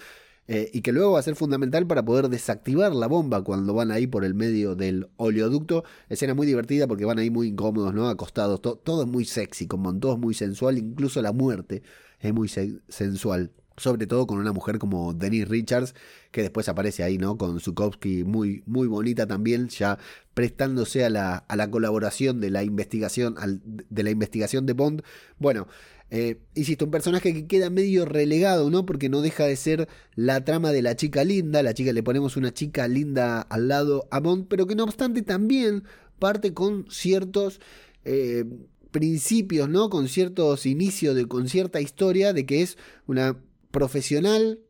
eh, 0.48 0.70
y 0.72 0.80
que 0.82 0.92
luego 0.92 1.12
va 1.12 1.20
a 1.20 1.22
ser 1.22 1.36
fundamental 1.36 1.86
para 1.86 2.04
poder 2.04 2.28
desactivar 2.28 2.94
la 2.94 3.06
bomba 3.06 3.42
cuando 3.42 3.74
van 3.74 3.92
ahí 3.92 4.06
por 4.06 4.24
el 4.24 4.34
medio 4.34 4.74
del 4.74 5.08
oleoducto. 5.16 5.84
Escena 6.08 6.34
muy 6.34 6.46
divertida 6.46 6.88
porque 6.88 7.04
van 7.04 7.18
ahí 7.18 7.30
muy 7.30 7.48
incómodos, 7.48 7.94
¿no? 7.94 8.08
Acostados, 8.08 8.60
todo 8.60 9.02
es 9.02 9.08
muy 9.08 9.24
sexy, 9.24 9.66
como 9.66 9.96
todo 9.98 10.14
es 10.14 10.18
muy 10.18 10.34
sensual, 10.34 10.78
incluso 10.78 11.22
la 11.22 11.32
muerte 11.32 11.82
es 12.20 12.34
muy 12.34 12.48
sensual. 12.48 13.52
Sobre 13.78 14.06
todo 14.06 14.26
con 14.26 14.38
una 14.38 14.52
mujer 14.52 14.78
como 14.78 15.14
Denise 15.14 15.46
Richards, 15.46 15.94
que 16.30 16.42
después 16.42 16.68
aparece 16.68 17.02
ahí, 17.02 17.16
¿no? 17.16 17.38
Con 17.38 17.58
Zukovsky 17.58 18.22
muy, 18.22 18.62
muy 18.66 18.86
bonita 18.86 19.26
también, 19.26 19.68
ya 19.68 19.98
prestándose 20.34 21.06
a 21.06 21.10
la, 21.10 21.36
a 21.36 21.56
la 21.56 21.70
colaboración 21.70 22.38
de 22.40 22.50
la 22.50 22.64
investigación, 22.64 23.34
de 23.64 24.02
la 24.02 24.10
investigación 24.10 24.66
de 24.66 24.74
Bond. 24.74 25.02
Bueno, 25.38 25.68
eh, 26.14 26.36
insisto, 26.54 26.84
un 26.84 26.90
personaje 26.90 27.32
que 27.32 27.46
queda 27.46 27.70
medio 27.70 28.04
relegado, 28.04 28.68
¿no? 28.68 28.84
Porque 28.84 29.08
no 29.08 29.22
deja 29.22 29.46
de 29.46 29.56
ser 29.56 29.88
la 30.14 30.44
trama 30.44 30.70
de 30.70 30.82
la 30.82 30.94
chica 30.94 31.24
linda. 31.24 31.62
La 31.62 31.72
chica, 31.72 31.90
le 31.94 32.02
ponemos 32.02 32.36
una 32.36 32.52
chica 32.52 32.86
linda 32.86 33.40
al 33.40 33.68
lado 33.68 34.08
a 34.10 34.20
Bond, 34.20 34.46
pero 34.46 34.66
que 34.66 34.74
no 34.74 34.84
obstante 34.84 35.22
también 35.22 35.84
parte 36.18 36.52
con 36.52 36.84
ciertos 36.90 37.60
eh, 38.04 38.44
principios, 38.90 39.70
¿no? 39.70 39.88
Con 39.88 40.06
ciertos 40.06 40.66
inicios, 40.66 41.16
de, 41.16 41.26
con 41.26 41.48
cierta 41.48 41.80
historia 41.80 42.34
de 42.34 42.44
que 42.44 42.60
es 42.60 42.76
una 43.06 43.38
profesional 43.70 44.60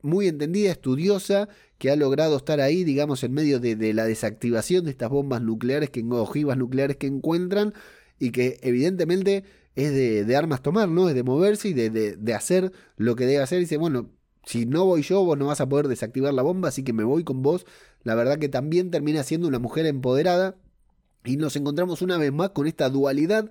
muy 0.00 0.28
entendida, 0.28 0.70
estudiosa, 0.70 1.50
que 1.76 1.90
ha 1.90 1.96
logrado 1.96 2.38
estar 2.38 2.62
ahí, 2.62 2.84
digamos, 2.84 3.22
en 3.22 3.34
medio 3.34 3.60
de, 3.60 3.92
la 3.92 4.06
desactivación 4.06 4.86
de 4.86 4.92
estas 4.92 5.10
bombas 5.10 5.42
nucleares, 5.42 5.90
que, 5.90 6.02
ojivas 6.08 6.56
nucleares 6.56 6.96
que 6.96 7.06
encuentran 7.06 7.74
y 8.18 8.30
que 8.30 8.58
evidentemente 8.62 9.44
es 9.76 9.92
de, 10.26 10.36
armas 10.36 10.62
tomar, 10.62 10.88
¿no? 10.88 11.08
Es 11.08 11.14
de 11.14 11.22
moverse 11.22 11.68
y 11.68 11.74
de, 11.74 11.90
de, 11.90 12.34
hacer 12.34 12.72
lo 12.96 13.14
que 13.14 13.26
debe 13.26 13.42
hacer. 13.42 13.58
Y 13.58 13.62
dice, 13.62 13.76
bueno, 13.76 14.10
si 14.44 14.64
no 14.64 14.86
voy 14.86 15.02
yo, 15.02 15.22
vos 15.22 15.38
no 15.38 15.46
vas 15.46 15.60
a 15.60 15.68
poder 15.68 15.86
desactivar 15.86 16.32
la 16.32 16.42
bomba, 16.42 16.68
así 16.68 16.82
que 16.82 16.94
me 16.94 17.04
voy 17.04 17.24
con 17.24 17.42
vos. 17.42 17.66
La 18.02 18.14
verdad 18.14 18.38
que 18.38 18.48
también 18.48 18.90
termina 18.90 19.22
siendo 19.22 19.46
una 19.46 19.58
mujer 19.58 19.86
empoderada. 19.86 20.56
Y 21.24 21.36
nos 21.36 21.56
encontramos 21.56 22.02
una 22.02 22.18
vez 22.18 22.32
más 22.32 22.50
con 22.50 22.66
esta 22.66 22.88
dualidad 22.88 23.50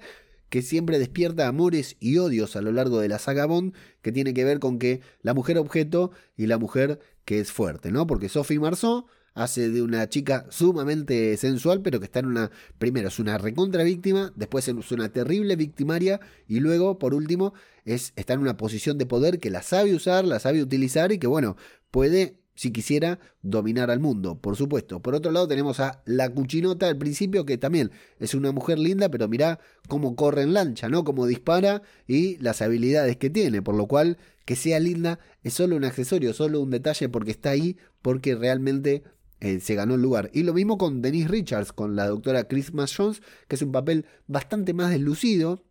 que 0.50 0.62
siempre 0.62 1.00
despierta 1.00 1.48
amores 1.48 1.98
y 2.00 2.18
odios 2.18 2.56
a 2.56 2.62
lo 2.62 2.72
largo 2.72 3.00
de 3.00 3.10
la 3.10 3.20
saga 3.20 3.46
Bond, 3.46 3.74
que 4.02 4.12
tiene 4.12 4.34
que 4.34 4.46
ver 4.46 4.60
con 4.60 4.80
que 4.80 5.02
la 5.22 5.34
mujer 5.34 5.58
objeto 5.58 6.12
y 6.38 6.48
la 6.48 6.58
mujer 6.58 7.00
que 7.26 7.40
es 7.40 7.52
fuerte, 7.52 7.92
¿no? 7.92 8.08
Porque 8.08 8.30
Sophie 8.30 8.60
Marceau 8.60 9.08
hace 9.36 9.69
de 9.69 9.82
una 9.82 10.10
chica 10.10 10.48
sumamente 10.50 11.38
sensual, 11.38 11.82
pero 11.82 12.00
que 12.00 12.06
está 12.06 12.19
en 12.19 12.28
una, 12.28 12.52
primero 12.80 13.10
es 13.10 13.19
una 13.19 13.38
recontra 13.38 13.84
víctima, 13.84 14.34
después 14.36 14.67
es 14.67 14.91
una 14.91 15.10
terrible 15.10 15.56
victimaria 15.56 16.19
y 16.48 16.62
luego, 16.62 16.98
por 16.98 17.13
último, 17.13 17.54
es, 17.84 18.13
está 18.15 18.34
en 18.34 18.39
una 18.39 18.58
posición 18.58 18.98
de 18.98 19.06
poder 19.06 19.39
que 19.39 19.52
la 19.52 19.62
sabe 19.62 19.93
usar, 19.93 20.26
la 20.26 20.39
sabe 20.39 20.63
utilizar 20.63 21.12
y 21.12 21.19
que, 21.19 21.28
bueno, 21.28 21.58
puede 21.91 22.39
si 22.56 22.71
quisiera 22.71 23.19
dominar 23.41 23.91
al 23.91 24.00
mundo, 24.00 24.39
por 24.39 24.56
supuesto. 24.56 25.02
Por 25.02 25.13
otro 25.13 25.32
lado 25.32 25.48
tenemos 25.48 25.82
a 25.82 26.02
la 26.06 26.30
cuchinota 26.30 26.88
al 26.88 26.98
principio, 26.98 27.45
que 27.45 27.58
también 27.58 27.91
es 28.19 28.34
una 28.34 28.54
mujer 28.54 28.80
linda, 28.80 29.10
pero 29.10 29.28
mirá 29.28 29.60
cómo 29.89 30.15
corre 30.15 30.43
en 30.43 30.54
lancha, 30.54 30.88
¿no? 30.88 31.04
Cómo 31.04 31.28
dispara 31.28 31.82
y 32.08 32.38
las 32.38 32.62
habilidades 32.62 33.17
que 33.17 33.30
tiene, 33.30 33.62
por 33.62 33.76
lo 33.76 33.88
cual 33.88 34.17
que 34.45 34.56
sea 34.56 34.80
linda 34.80 35.19
es 35.43 35.54
solo 35.54 35.76
un 35.76 35.84
accesorio, 35.84 36.34
solo 36.34 36.62
un 36.62 36.71
detalle 36.71 37.10
porque 37.10 37.32
está 37.32 37.50
ahí, 37.50 37.78
porque 38.02 38.36
realmente 38.36 39.04
eh, 39.46 39.60
se 39.60 39.76
ganó 39.76 39.94
el 39.94 40.02
lugar. 40.02 40.32
Y 40.34 40.42
lo 40.42 40.56
mismo 40.56 40.80
con 40.80 41.04
Denise 41.04 41.28
Richards, 41.28 41.72
con 41.72 41.96
la 41.96 42.08
doctora 42.08 42.48
Christmas 42.48 42.96
Jones, 42.98 43.22
que 43.48 43.56
es 43.56 43.62
un 43.62 43.72
papel 43.72 44.08
bastante 44.26 44.74
más 44.74 44.90
deslucido, 44.90 45.64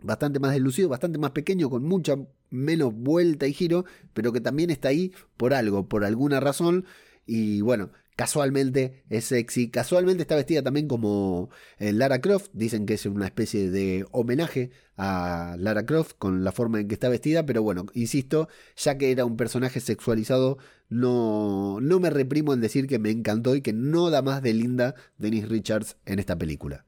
bastante 0.00 0.40
más 0.40 0.52
deslucido, 0.52 0.88
bastante 0.88 1.18
más 1.18 1.32
pequeño, 1.32 1.68
con 1.68 1.84
mucha 1.84 2.16
menos 2.48 2.94
vuelta 2.94 3.46
y 3.46 3.52
giro, 3.52 3.84
pero 4.14 4.32
que 4.32 4.40
también 4.40 4.70
está 4.70 4.88
ahí 4.88 5.12
por 5.36 5.52
algo, 5.52 5.86
por 5.86 6.06
alguna 6.06 6.40
razón. 6.40 6.86
Y 7.26 7.60
bueno, 7.60 7.90
casualmente 8.20 9.02
es 9.08 9.24
sexy, 9.24 9.70
casualmente 9.70 10.20
está 10.20 10.36
vestida 10.36 10.62
también 10.62 10.88
como 10.88 11.48
eh, 11.78 11.90
Lara 11.94 12.20
Croft, 12.20 12.50
dicen 12.52 12.84
que 12.84 12.92
es 12.92 13.06
una 13.06 13.24
especie 13.24 13.70
de 13.70 14.04
homenaje 14.10 14.72
a 14.98 15.56
Lara 15.58 15.86
Croft 15.86 16.16
con 16.18 16.44
la 16.44 16.52
forma 16.52 16.80
en 16.80 16.88
que 16.88 16.92
está 16.92 17.08
vestida, 17.08 17.46
pero 17.46 17.62
bueno, 17.62 17.86
insisto, 17.94 18.50
ya 18.76 18.98
que 18.98 19.10
era 19.10 19.24
un 19.24 19.38
personaje 19.38 19.80
sexualizado, 19.80 20.58
no, 20.90 21.80
no 21.80 21.98
me 21.98 22.10
reprimo 22.10 22.52
en 22.52 22.60
decir 22.60 22.86
que 22.86 22.98
me 22.98 23.10
encantó 23.10 23.56
y 23.56 23.62
que 23.62 23.72
no 23.72 24.10
da 24.10 24.20
más 24.20 24.42
de 24.42 24.52
linda 24.52 24.94
Denise 25.16 25.46
Richards 25.46 25.96
en 26.04 26.18
esta 26.18 26.36
película. 26.36 26.84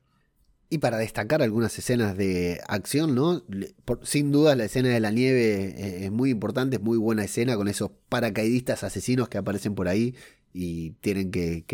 Y 0.68 0.78
para 0.78 0.98
destacar 0.98 1.40
algunas 1.40 1.78
escenas 1.78 2.14
de 2.14 2.60
acción, 2.68 3.14
¿no? 3.14 3.42
sin 4.02 4.32
duda 4.32 4.54
la 4.54 4.64
escena 4.64 4.90
de 4.90 5.00
la 5.00 5.10
nieve 5.10 5.74
eh, 5.76 6.04
es 6.04 6.12
muy 6.12 6.28
importante, 6.28 6.76
es 6.76 6.82
muy 6.82 6.98
buena 6.98 7.24
escena 7.24 7.56
con 7.56 7.68
esos 7.68 7.90
paracaidistas 8.10 8.84
asesinos 8.84 9.30
que 9.30 9.38
aparecen 9.38 9.74
por 9.74 9.88
ahí 9.88 10.14
y 10.52 10.90
tienen 11.00 11.30
que, 11.30 11.64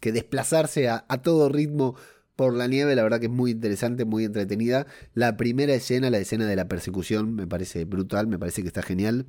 desplazarse 0.00 0.88
a, 0.88 1.04
todo 1.22 1.48
ritmo 1.48 1.96
por 2.36 2.54
la 2.54 2.68
nieve, 2.68 2.94
la 2.94 3.02
verdad 3.02 3.18
que 3.18 3.26
es 3.26 3.32
muy 3.32 3.50
interesante, 3.50 4.04
muy 4.04 4.24
entretenida. 4.24 4.86
La 5.14 5.36
primera 5.36 5.74
escena, 5.74 6.10
la 6.10 6.18
escena 6.18 6.46
de 6.46 6.56
la 6.56 6.68
persecución, 6.68 7.34
me 7.34 7.46
parece 7.46 7.84
brutal, 7.84 8.26
me 8.26 8.38
parece 8.38 8.62
que 8.62 8.68
está 8.68 8.82
genial. 8.82 9.26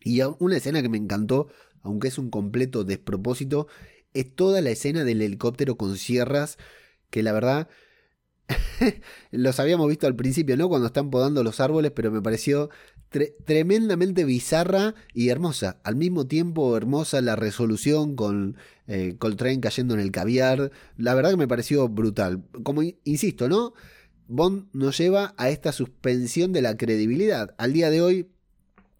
Y 0.00 0.20
una 0.38 0.56
escena 0.56 0.82
que 0.82 0.88
me 0.88 0.98
encantó, 0.98 1.48
aunque 1.82 2.08
es 2.08 2.18
un 2.18 2.30
completo 2.30 2.84
despropósito, 2.84 3.66
es 4.14 4.34
toda 4.34 4.60
la 4.60 4.70
escena 4.70 5.04
del 5.04 5.22
helicóptero 5.22 5.76
con 5.76 5.96
sierras, 5.96 6.58
que 7.10 7.22
la 7.22 7.32
verdad 7.32 7.68
los 9.30 9.58
habíamos 9.60 9.88
visto 9.88 10.06
al 10.06 10.16
principio, 10.16 10.56
¿no? 10.56 10.68
Cuando 10.68 10.86
están 10.86 11.10
podando 11.10 11.42
los 11.42 11.60
árboles, 11.60 11.92
pero 11.92 12.10
me 12.10 12.22
pareció 12.22 12.70
tremendamente 13.44 14.24
bizarra 14.24 14.94
y 15.14 15.28
hermosa. 15.28 15.78
Al 15.84 15.96
mismo 15.96 16.26
tiempo, 16.26 16.76
hermosa 16.76 17.20
la 17.20 17.36
resolución 17.36 18.16
con 18.16 18.56
eh, 18.86 19.16
Coltrane 19.18 19.60
cayendo 19.60 19.94
en 19.94 20.00
el 20.00 20.10
caviar. 20.10 20.70
La 20.96 21.14
verdad 21.14 21.30
que 21.30 21.36
me 21.36 21.48
pareció 21.48 21.88
brutal. 21.88 22.42
Como 22.62 22.82
insisto, 23.04 23.48
¿no? 23.48 23.72
Bond 24.28 24.68
nos 24.72 24.98
lleva 24.98 25.34
a 25.38 25.48
esta 25.48 25.72
suspensión 25.72 26.52
de 26.52 26.62
la 26.62 26.76
credibilidad. 26.76 27.54
Al 27.56 27.72
día 27.72 27.90
de 27.90 28.02
hoy, 28.02 28.28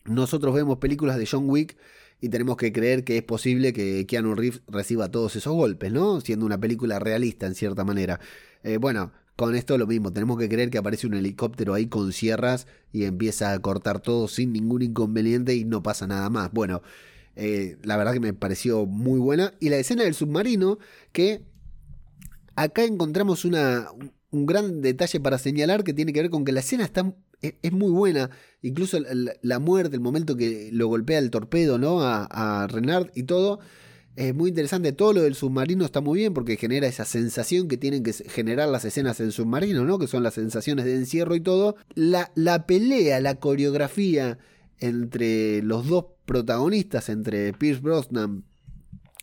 nosotros 0.07 0.55
vemos 0.55 0.79
películas 0.79 1.19
de 1.19 1.27
John 1.27 1.49
Wick 1.51 1.77
y 2.21 2.31
tenemos 2.31 2.57
que 2.57 2.73
creer 2.73 3.05
que 3.05 3.19
es 3.19 3.23
posible 3.23 3.73
que 3.73 4.07
Keanu 4.07 4.35
Reeves 4.35 4.63
reciba 4.67 5.11
todos 5.11 5.37
esos 5.37 5.53
golpes, 5.55 5.93
¿no? 5.93 6.21
Siendo 6.23 6.47
una 6.47 6.59
película 6.59 6.99
realista 6.99 7.47
en 7.47 7.55
cierta 7.55 7.85
manera. 7.85 8.19
Eh, 8.63 8.79
bueno, 8.79 9.13
con 9.39 9.55
esto 9.55 9.79
lo 9.79 9.87
mismo, 9.87 10.13
tenemos 10.13 10.37
que 10.37 10.49
creer 10.49 10.69
que 10.69 10.79
aparece 10.79 11.07
un 11.07 11.15
helicóptero 11.15 11.73
ahí 11.73 11.87
con 11.87 12.13
sierras 12.13 12.67
y 12.93 13.05
empieza 13.05 13.53
a 13.53 13.59
cortar 13.61 14.01
todo 14.01 14.27
sin 14.27 14.53
ningún 14.53 14.83
inconveniente 14.83 15.55
y 15.55 15.65
no 15.65 15.81
pasa 15.81 16.09
nada 16.09 16.29
más. 16.29 16.51
Bueno, 16.53 16.83
eh, 17.37 17.77
la 17.85 17.97
verdad 17.97 18.15
que 18.15 18.19
me 18.19 18.33
pareció 18.33 18.85
muy 18.85 19.21
buena. 19.21 19.55
Y 19.61 19.69
la 19.69 19.77
escena 19.77 20.03
del 20.03 20.15
submarino, 20.15 20.81
que 21.13 21.43
acá 22.57 22.83
encontramos 22.83 23.45
una, 23.45 23.87
un 24.33 24.45
gran 24.45 24.83
detalle 24.83 25.21
para 25.21 25.39
señalar 25.39 25.85
que 25.85 25.95
tiene 25.95 26.13
que 26.13 26.23
ver 26.23 26.31
con 26.31 26.45
que 26.45 26.51
la 26.51 26.59
escena 26.59 26.83
está, 26.83 27.15
es, 27.41 27.73
muy 27.73 27.93
buena. 27.93 28.31
Incluso 28.61 28.99
la, 28.99 29.59
muerte, 29.61 29.95
el 29.95 30.03
momento 30.03 30.37
que 30.37 30.71
lo 30.73 30.89
golpea 30.89 31.21
el 31.21 31.31
torpedo, 31.31 31.79
¿no? 31.79 32.01
A, 32.01 32.25
a 32.25 32.67
Renard 32.67 33.13
y 33.15 33.23
todo 33.23 33.61
es 34.19 34.35
muy 34.35 34.49
interesante. 34.49 34.93
Todo 34.93 35.13
lo 35.13 35.23
del 35.23 35.37
submarino 35.37 35.85
está 35.85 36.01
muy 36.01 36.19
bien 36.19 36.35
porque 36.35 36.57
genera 36.57 36.89
esa 36.89 37.05
sensación 37.05 37.69
que 37.69 37.77
tienen 37.77 38.03
que 38.03 38.13
generar 38.13 38.69
las 38.69 38.85
escenas 38.85 39.21
en 39.21 39.31
submarino, 39.31 39.85
¿no? 39.85 39.97
Que 40.01 40.09
son 40.09 40.25
las 40.25 40.35
sensaciones 40.35 40.87
de 40.87 40.97
encierro 40.97 41.37
y 41.37 41.41
todo. 41.41 41.77
La, 41.95 42.33
la 42.35 42.67
pelea, 42.67 43.21
la 43.21 43.37
coreografía 43.37 44.39
entre 44.81 45.63
los 45.63 45.87
dos 45.87 46.07
protagonistas, 46.25 47.09
entre 47.11 47.53
Pierce 47.53 47.81
Brosnan 47.81 48.43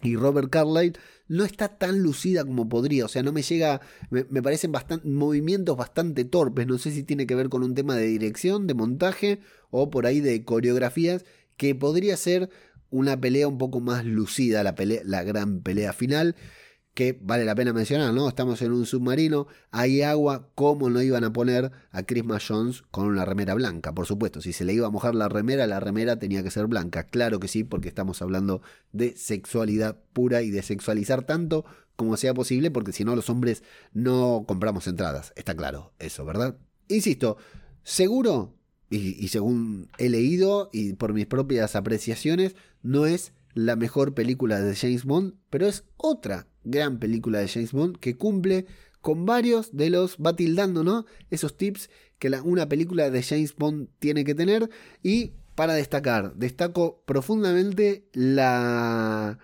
y 0.01 0.15
Robert 0.15 0.49
Carlyle, 0.49 0.97
no 1.27 1.43
está 1.43 1.67
tan 1.67 1.99
lucida 1.99 2.45
como 2.45 2.69
podría. 2.69 3.03
O 3.03 3.09
sea, 3.09 3.21
no 3.21 3.33
me 3.33 3.41
llega. 3.41 3.81
Me, 4.11 4.25
me 4.29 4.41
parecen 4.41 4.71
bastante, 4.71 5.05
movimientos 5.09 5.75
bastante 5.75 6.23
torpes. 6.23 6.67
No 6.67 6.77
sé 6.77 6.91
si 6.91 7.03
tiene 7.03 7.27
que 7.27 7.35
ver 7.35 7.49
con 7.49 7.63
un 7.63 7.75
tema 7.75 7.97
de 7.97 8.07
dirección, 8.07 8.65
de 8.65 8.75
montaje 8.75 9.41
o 9.71 9.89
por 9.89 10.05
ahí 10.05 10.21
de 10.21 10.45
coreografías 10.45 11.25
que 11.57 11.75
podría 11.75 12.15
ser 12.15 12.49
una 12.95 13.19
pelea 13.19 13.47
un 13.47 13.57
poco 13.57 13.81
más 13.81 14.05
lucida, 14.05 14.63
la, 14.63 14.73
pelea, 14.73 15.01
la 15.03 15.23
gran 15.23 15.59
pelea 15.59 15.91
final, 15.91 16.37
que 16.93 17.19
vale 17.21 17.43
la 17.43 17.53
pena 17.53 17.73
mencionar, 17.73 18.13
¿no? 18.13 18.29
Estamos 18.29 18.61
en 18.61 18.71
un 18.71 18.85
submarino, 18.85 19.47
hay 19.69 20.01
agua, 20.01 20.47
¿cómo 20.55 20.89
no 20.89 21.01
iban 21.01 21.25
a 21.25 21.33
poner 21.33 21.73
a 21.91 22.03
Christmas 22.03 22.45
Jones 22.47 22.83
con 22.91 23.07
una 23.07 23.25
remera 23.25 23.53
blanca? 23.53 23.93
Por 23.93 24.05
supuesto, 24.05 24.39
si 24.39 24.53
se 24.53 24.63
le 24.63 24.71
iba 24.73 24.87
a 24.87 24.91
mojar 24.91 25.13
la 25.13 25.27
remera, 25.27 25.67
la 25.67 25.81
remera 25.81 26.17
tenía 26.19 26.41
que 26.41 26.51
ser 26.51 26.67
blanca. 26.67 27.03
Claro 27.07 27.41
que 27.41 27.49
sí, 27.49 27.65
porque 27.65 27.89
estamos 27.89 28.21
hablando 28.21 28.61
de 28.93 29.13
sexualidad 29.17 29.97
pura 30.13 30.41
y 30.41 30.51
de 30.51 30.63
sexualizar 30.63 31.23
tanto 31.23 31.65
como 31.97 32.15
sea 32.15 32.33
posible, 32.33 32.71
porque 32.71 32.93
si 32.93 33.03
no 33.03 33.13
los 33.13 33.29
hombres 33.29 33.61
no 33.91 34.45
compramos 34.47 34.87
entradas. 34.87 35.33
Está 35.35 35.53
claro 35.53 35.91
eso, 35.99 36.23
¿verdad? 36.23 36.55
Insisto, 36.87 37.35
seguro 37.83 38.55
y, 38.89 39.27
según 39.29 39.89
he 39.97 40.09
leído 40.09 40.69
y 40.71 40.93
por 40.93 41.13
mis 41.13 41.25
propias 41.25 41.75
apreciaciones, 41.75 42.55
no 42.83 43.05
es 43.05 43.33
la 43.53 43.75
mejor 43.75 44.13
película 44.13 44.61
de 44.61 44.75
James 44.75 45.05
Bond, 45.05 45.33
pero 45.49 45.67
es 45.67 45.85
otra 45.97 46.47
gran 46.63 46.99
película 46.99 47.39
de 47.39 47.47
James 47.47 47.71
Bond 47.71 47.97
que 47.97 48.15
cumple 48.15 48.65
con 49.01 49.25
varios 49.25 49.75
de 49.75 49.89
los, 49.89 50.17
va 50.17 50.35
tildando, 50.35 50.83
¿no? 50.83 51.05
Esos 51.29 51.57
tips 51.57 51.89
que 52.19 52.29
una 52.43 52.67
película 52.67 53.09
de 53.09 53.23
James 53.23 53.55
Bond 53.55 53.89
tiene 53.99 54.23
que 54.23 54.35
tener. 54.35 54.69
Y 55.03 55.33
para 55.55 55.73
destacar, 55.73 56.35
destaco 56.35 57.03
profundamente 57.05 58.07
la 58.13 59.39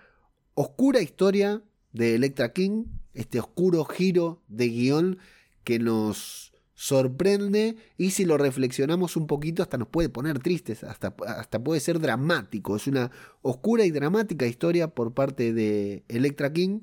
oscura 0.54 1.00
historia 1.00 1.62
de 1.92 2.14
Electra 2.14 2.52
King, 2.52 2.86
este 3.14 3.40
oscuro 3.40 3.84
giro 3.84 4.42
de 4.48 4.68
guion 4.68 5.18
que 5.64 5.78
nos 5.78 6.51
sorprende 6.82 7.76
y 7.96 8.10
si 8.10 8.24
lo 8.24 8.36
reflexionamos 8.36 9.16
un 9.16 9.28
poquito 9.28 9.62
hasta 9.62 9.78
nos 9.78 9.86
puede 9.86 10.08
poner 10.08 10.40
tristes, 10.40 10.82
hasta, 10.82 11.14
hasta 11.28 11.62
puede 11.62 11.78
ser 11.78 12.00
dramático. 12.00 12.74
Es 12.74 12.88
una 12.88 13.12
oscura 13.40 13.84
y 13.84 13.92
dramática 13.92 14.48
historia 14.48 14.88
por 14.88 15.14
parte 15.14 15.52
de 15.52 16.02
Electra 16.08 16.52
King. 16.52 16.80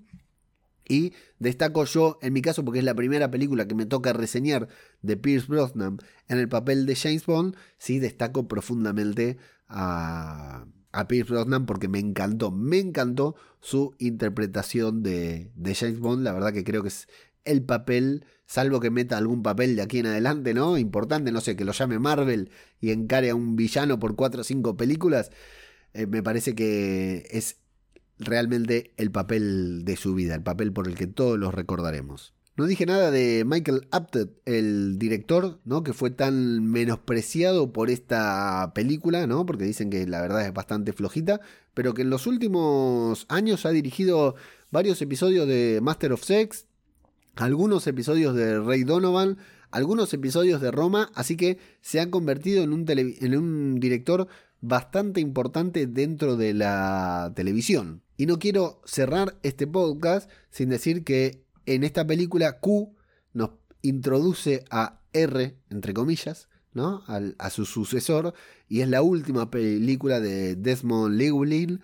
Y 0.87 1.11
destaco 1.37 1.83
yo, 1.83 2.17
en 2.21 2.31
mi 2.31 2.41
caso, 2.41 2.63
porque 2.63 2.79
es 2.79 2.85
la 2.85 2.95
primera 2.95 3.29
película 3.29 3.67
que 3.67 3.75
me 3.75 3.85
toca 3.85 4.13
reseñar 4.13 4.69
de 5.01 5.17
Pierce 5.17 5.47
Brosnan 5.47 5.97
en 6.29 6.37
el 6.37 6.47
papel 6.47 6.85
de 6.85 6.95
James 6.95 7.25
Bond, 7.25 7.57
sí 7.77 7.99
destaco 7.99 8.47
profundamente 8.47 9.37
a, 9.67 10.65
a 10.93 11.07
Pierce 11.09 11.33
Brosnan 11.33 11.65
porque 11.65 11.89
me 11.89 11.99
encantó, 11.99 12.51
me 12.51 12.79
encantó 12.79 13.35
su 13.59 13.93
interpretación 13.99 15.03
de, 15.03 15.51
de 15.55 15.75
James 15.75 15.99
Bond. 15.99 16.23
La 16.23 16.31
verdad 16.31 16.53
que 16.53 16.63
creo 16.63 16.83
que 16.83 16.87
es 16.87 17.09
el 17.49 17.63
papel, 17.63 18.25
salvo 18.45 18.79
que 18.79 18.91
meta 18.91 19.17
algún 19.17 19.43
papel 19.43 19.75
de 19.75 19.81
aquí 19.81 19.99
en 19.99 20.07
adelante, 20.07 20.53
¿no? 20.53 20.77
Importante, 20.77 21.31
no 21.31 21.41
sé, 21.41 21.55
que 21.55 21.65
lo 21.65 21.71
llame 21.71 21.99
Marvel 21.99 22.51
y 22.79 22.91
encare 22.91 23.29
a 23.29 23.35
un 23.35 23.55
villano 23.55 23.99
por 23.99 24.15
cuatro 24.15 24.41
o 24.41 24.43
cinco 24.43 24.77
películas, 24.77 25.31
eh, 25.93 26.05
me 26.05 26.23
parece 26.23 26.55
que 26.55 27.27
es 27.31 27.57
realmente 28.17 28.93
el 28.97 29.11
papel 29.11 29.85
de 29.85 29.95
su 29.95 30.13
vida, 30.13 30.35
el 30.35 30.43
papel 30.43 30.73
por 30.73 30.87
el 30.87 30.95
que 30.95 31.07
todos 31.07 31.39
los 31.39 31.53
recordaremos. 31.53 32.33
No 32.59 32.65
dije 32.65 32.85
nada 32.85 33.09
de 33.09 33.45
Michael 33.45 33.87
Apted, 33.89 34.31
el 34.43 34.99
director, 34.99 35.61
¿no? 35.63 35.81
Que 35.81 35.93
fue 35.93 36.11
tan 36.11 36.65
menospreciado 36.65 37.71
por 37.71 37.89
esta 37.89 38.73
película, 38.75 39.27
¿no? 39.27 39.45
Porque 39.45 39.63
dicen 39.63 39.89
que 39.89 40.05
la 40.05 40.19
verdad 40.19 40.45
es 40.45 40.53
bastante 40.53 40.91
flojita, 40.91 41.39
pero 41.73 41.93
que 41.93 42.01
en 42.01 42.09
los 42.09 42.27
últimos 42.27 43.25
años 43.29 43.65
ha 43.65 43.69
dirigido 43.69 44.35
varios 44.71 45.01
episodios 45.01 45.47
de 45.47 45.79
Master 45.81 46.11
of 46.11 46.21
Sex, 46.21 46.65
algunos 47.39 47.87
episodios 47.87 48.35
de 48.35 48.59
Rey 48.59 48.83
Donovan, 48.83 49.37
algunos 49.71 50.13
episodios 50.13 50.61
de 50.61 50.71
Roma, 50.71 51.09
así 51.15 51.37
que 51.37 51.57
se 51.81 51.99
ha 51.99 52.09
convertido 52.11 52.63
en 52.63 52.73
un, 52.73 53.79
director 53.79 54.27
bastante 54.61 55.21
importante 55.21 55.87
dentro 55.87 56.35
de 56.35 56.53
la 56.53 57.31
televisión. 57.35 58.01
Y 58.17 58.25
no 58.25 58.39
quiero 58.39 58.81
cerrar 58.83 59.39
este 59.43 59.67
podcast 59.67 60.29
sin 60.49 60.69
decir 60.69 61.03
que 61.05 61.45
en 61.65 61.83
esta 61.83 62.05
película 62.05 62.59
Q 62.59 62.93
nos 63.33 63.51
introduce 63.81 64.65
a 64.69 64.99
R, 65.13 65.55
entre 65.69 65.93
comillas, 65.93 66.49
¿no? 66.73 67.03
a 67.07 67.49
su 67.49 67.65
sucesor, 67.65 68.33
y 68.67 68.81
es 68.81 68.89
la 68.89 69.01
última 69.01 69.49
película 69.49 70.19
de 70.19 70.55
Desmond 70.55 71.17
Llewellyn, 71.17 71.81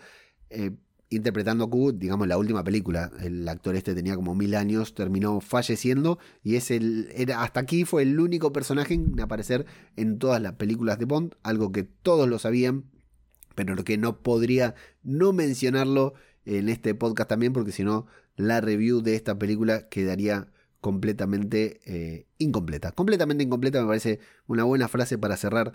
eh, 0.50 0.72
interpretando 1.10 1.66
a 1.66 1.70
Q, 1.70 1.94
digamos, 1.94 2.28
la 2.28 2.38
última 2.38 2.64
película. 2.64 3.12
El 3.22 3.48
actor 3.48 3.76
este 3.76 3.94
tenía 3.94 4.16
como 4.16 4.36
mil 4.36 4.56
años, 4.56 4.94
terminó 4.94 5.40
falleciendo 5.42 6.20
y 6.44 6.56
es 6.56 6.72
el, 6.72 7.10
era, 7.16 7.44
hasta 7.44 7.60
aquí 7.60 7.86
fue 7.86 8.04
el 8.04 8.20
único 8.20 8.52
personaje 8.52 8.96
en 8.96 9.20
aparecer 9.20 9.66
en 9.96 10.18
todas 10.18 10.42
las 10.42 10.54
películas 10.54 11.00
de 11.00 11.06
Bond, 11.06 11.36
algo 11.44 11.72
que 11.72 11.84
todos 11.84 12.28
lo 12.28 12.40
sabían, 12.40 12.86
pero 13.56 13.76
que 13.84 13.98
no 13.98 14.22
podría 14.22 14.76
no 15.04 15.34
mencionarlo 15.34 16.14
en 16.46 16.70
este 16.70 16.96
podcast 16.96 17.30
también, 17.30 17.54
porque 17.54 17.72
si 17.72 17.84
no, 17.84 18.08
la 18.36 18.62
review 18.62 19.02
de 19.02 19.16
esta 19.16 19.38
película 19.38 19.88
quedaría 19.90 20.52
completamente 20.82 21.82
eh, 21.86 22.28
incompleta. 22.38 22.92
Completamente 22.92 23.44
incompleta 23.44 23.82
me 23.82 23.88
parece 23.88 24.20
una 24.46 24.64
buena 24.66 24.88
frase 24.88 25.18
para 25.18 25.36
cerrar 25.36 25.72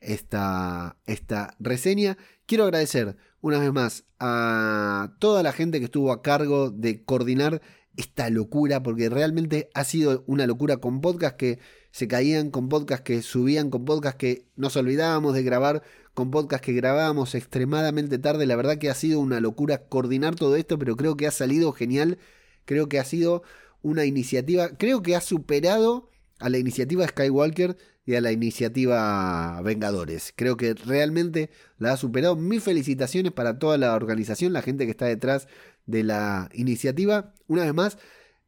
esta, 0.00 0.96
esta 1.06 1.54
reseña. 1.58 2.16
Quiero 2.46 2.64
agradecer 2.64 3.16
una 3.44 3.58
vez 3.58 3.74
más 3.74 4.04
a 4.18 5.16
toda 5.18 5.42
la 5.42 5.52
gente 5.52 5.78
que 5.78 5.84
estuvo 5.84 6.12
a 6.12 6.22
cargo 6.22 6.70
de 6.70 7.04
coordinar 7.04 7.60
esta 7.94 8.30
locura, 8.30 8.82
porque 8.82 9.10
realmente 9.10 9.68
ha 9.74 9.84
sido 9.84 10.24
una 10.26 10.46
locura 10.46 10.78
con 10.78 11.02
podcasts 11.02 11.36
que 11.36 11.58
se 11.90 12.08
caían, 12.08 12.50
con 12.50 12.70
podcasts 12.70 13.04
que 13.04 13.20
subían, 13.20 13.68
con 13.68 13.84
podcasts 13.84 14.16
que 14.16 14.46
nos 14.56 14.78
olvidábamos 14.78 15.34
de 15.34 15.42
grabar, 15.42 15.82
con 16.14 16.30
podcasts 16.30 16.64
que 16.64 16.72
grabábamos 16.72 17.34
extremadamente 17.34 18.18
tarde. 18.18 18.46
La 18.46 18.56
verdad 18.56 18.78
que 18.78 18.88
ha 18.88 18.94
sido 18.94 19.20
una 19.20 19.40
locura 19.40 19.88
coordinar 19.88 20.36
todo 20.36 20.56
esto, 20.56 20.78
pero 20.78 20.96
creo 20.96 21.18
que 21.18 21.26
ha 21.26 21.30
salido 21.30 21.72
genial. 21.72 22.16
Creo 22.64 22.88
que 22.88 22.98
ha 22.98 23.04
sido 23.04 23.42
una 23.82 24.06
iniciativa, 24.06 24.70
creo 24.70 25.02
que 25.02 25.16
ha 25.16 25.20
superado 25.20 26.08
a 26.38 26.48
la 26.48 26.56
iniciativa 26.56 27.06
Skywalker 27.06 27.76
y 28.06 28.14
a 28.14 28.20
la 28.20 28.32
iniciativa 28.32 29.60
Vengadores. 29.62 30.32
Creo 30.36 30.56
que 30.56 30.74
realmente 30.74 31.50
la 31.78 31.92
ha 31.92 31.96
superado. 31.96 32.36
Mis 32.36 32.62
felicitaciones 32.62 33.32
para 33.32 33.58
toda 33.58 33.78
la 33.78 33.94
organización, 33.94 34.52
la 34.52 34.62
gente 34.62 34.84
que 34.84 34.90
está 34.90 35.06
detrás 35.06 35.48
de 35.86 36.04
la 36.04 36.48
iniciativa. 36.52 37.34
Una 37.46 37.64
vez 37.64 37.74
más, 37.74 37.98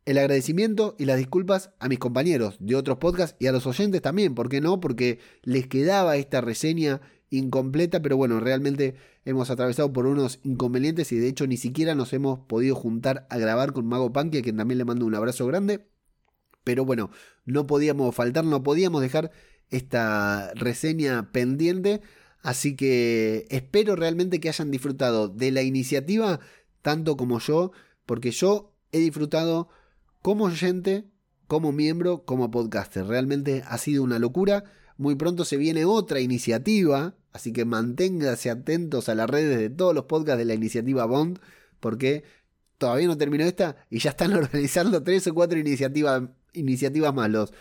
el 0.05 0.19
agradecimiento 0.19 0.95
y 0.99 1.05
las 1.05 1.19
disculpas 1.19 1.71
a 1.81 1.89
mis 1.89 1.99
compañeros 1.99 2.57
de 2.61 2.77
otros 2.77 2.99
podcasts 2.99 3.37
y 3.41 3.47
a 3.47 3.53
los 3.53 3.67
oyentes 3.67 4.03
también, 4.03 4.35
¿por 4.35 4.49
qué 4.49 4.61
no? 4.61 4.81
Porque 4.81 5.19
les 5.43 5.67
quedaba 5.67 6.17
esta 6.17 6.41
reseña 6.41 7.01
incompleta, 7.31 8.01
pero 8.01 8.17
bueno, 8.17 8.39
realmente 8.39 8.95
hemos 9.25 9.51
atravesado 9.51 9.93
por 9.93 10.07
unos 10.07 10.39
inconvenientes 10.45 11.11
y 11.11 11.19
de 11.19 11.29
hecho 11.29 11.47
ni 11.47 11.57
siquiera 11.57 11.97
nos 11.97 12.13
hemos 12.13 12.39
podido 12.41 12.77
juntar 12.77 13.27
a 13.31 13.39
grabar 13.39 13.73
con 13.73 13.87
Mago 13.87 14.13
Panky, 14.13 14.39
a 14.39 14.43
quien 14.43 14.57
también 14.57 14.79
le 14.79 14.85
mando 14.85 15.07
un 15.07 15.15
abrazo 15.15 15.45
grande. 15.47 15.85
Pero 16.67 16.85
bueno, 16.85 17.11
no 17.45 17.69
podíamos 17.69 18.13
faltar, 18.13 18.45
no 18.45 18.65
podíamos 18.65 19.01
dejar 19.01 19.31
esta 19.71 20.53
reseña 20.55 21.31
pendiente. 21.31 22.01
Así 22.43 22.75
que 22.75 23.47
espero 23.51 23.95
realmente 23.95 24.41
que 24.41 24.49
hayan 24.49 24.73
disfrutado 24.73 25.29
de 25.29 25.53
la 25.53 25.63
iniciativa 25.63 26.41
tanto 26.83 27.17
como 27.17 27.39
yo, 27.39 27.71
porque 28.05 28.33
yo 28.33 28.75
he 28.91 28.99
disfrutado 28.99 29.69
como 30.23 30.47
oyente, 30.47 31.05
como 31.47 31.71
miembro, 31.71 32.25
como 32.25 32.51
podcaster. 32.51 33.07
Realmente 33.07 33.63
ha 33.69 33.79
sido 33.79 34.03
una 34.03 34.19
locura. 34.19 34.65
Muy 34.99 35.15
pronto 35.15 35.45
se 35.45 35.59
viene 35.59 35.85
otra 35.85 36.19
iniciativa, 36.19 37.15
así 37.33 37.53
que 37.53 37.65
manténganse 37.65 38.51
atentos 38.51 39.09
a 39.09 39.15
las 39.15 39.31
redes 39.31 39.57
de 39.57 39.71
todos 39.71 39.95
los 39.95 40.07
podcasts 40.07 40.39
de 40.39 40.47
la 40.47 40.55
iniciativa 40.55 41.05
Bond, 41.05 41.39
porque 41.79 42.25
todavía 42.79 43.07
no 43.07 43.17
terminó 43.17 43.45
esta 43.45 43.77
y 43.89 44.01
ya 44.01 44.11
están 44.11 44.33
organizando 44.35 45.05
tres 45.05 45.29
o 45.29 45.35
cuatro 45.35 45.61
iniciativas 45.61 46.23
iniciativas 46.57 47.15
más 47.15 47.31
los, 47.31 47.53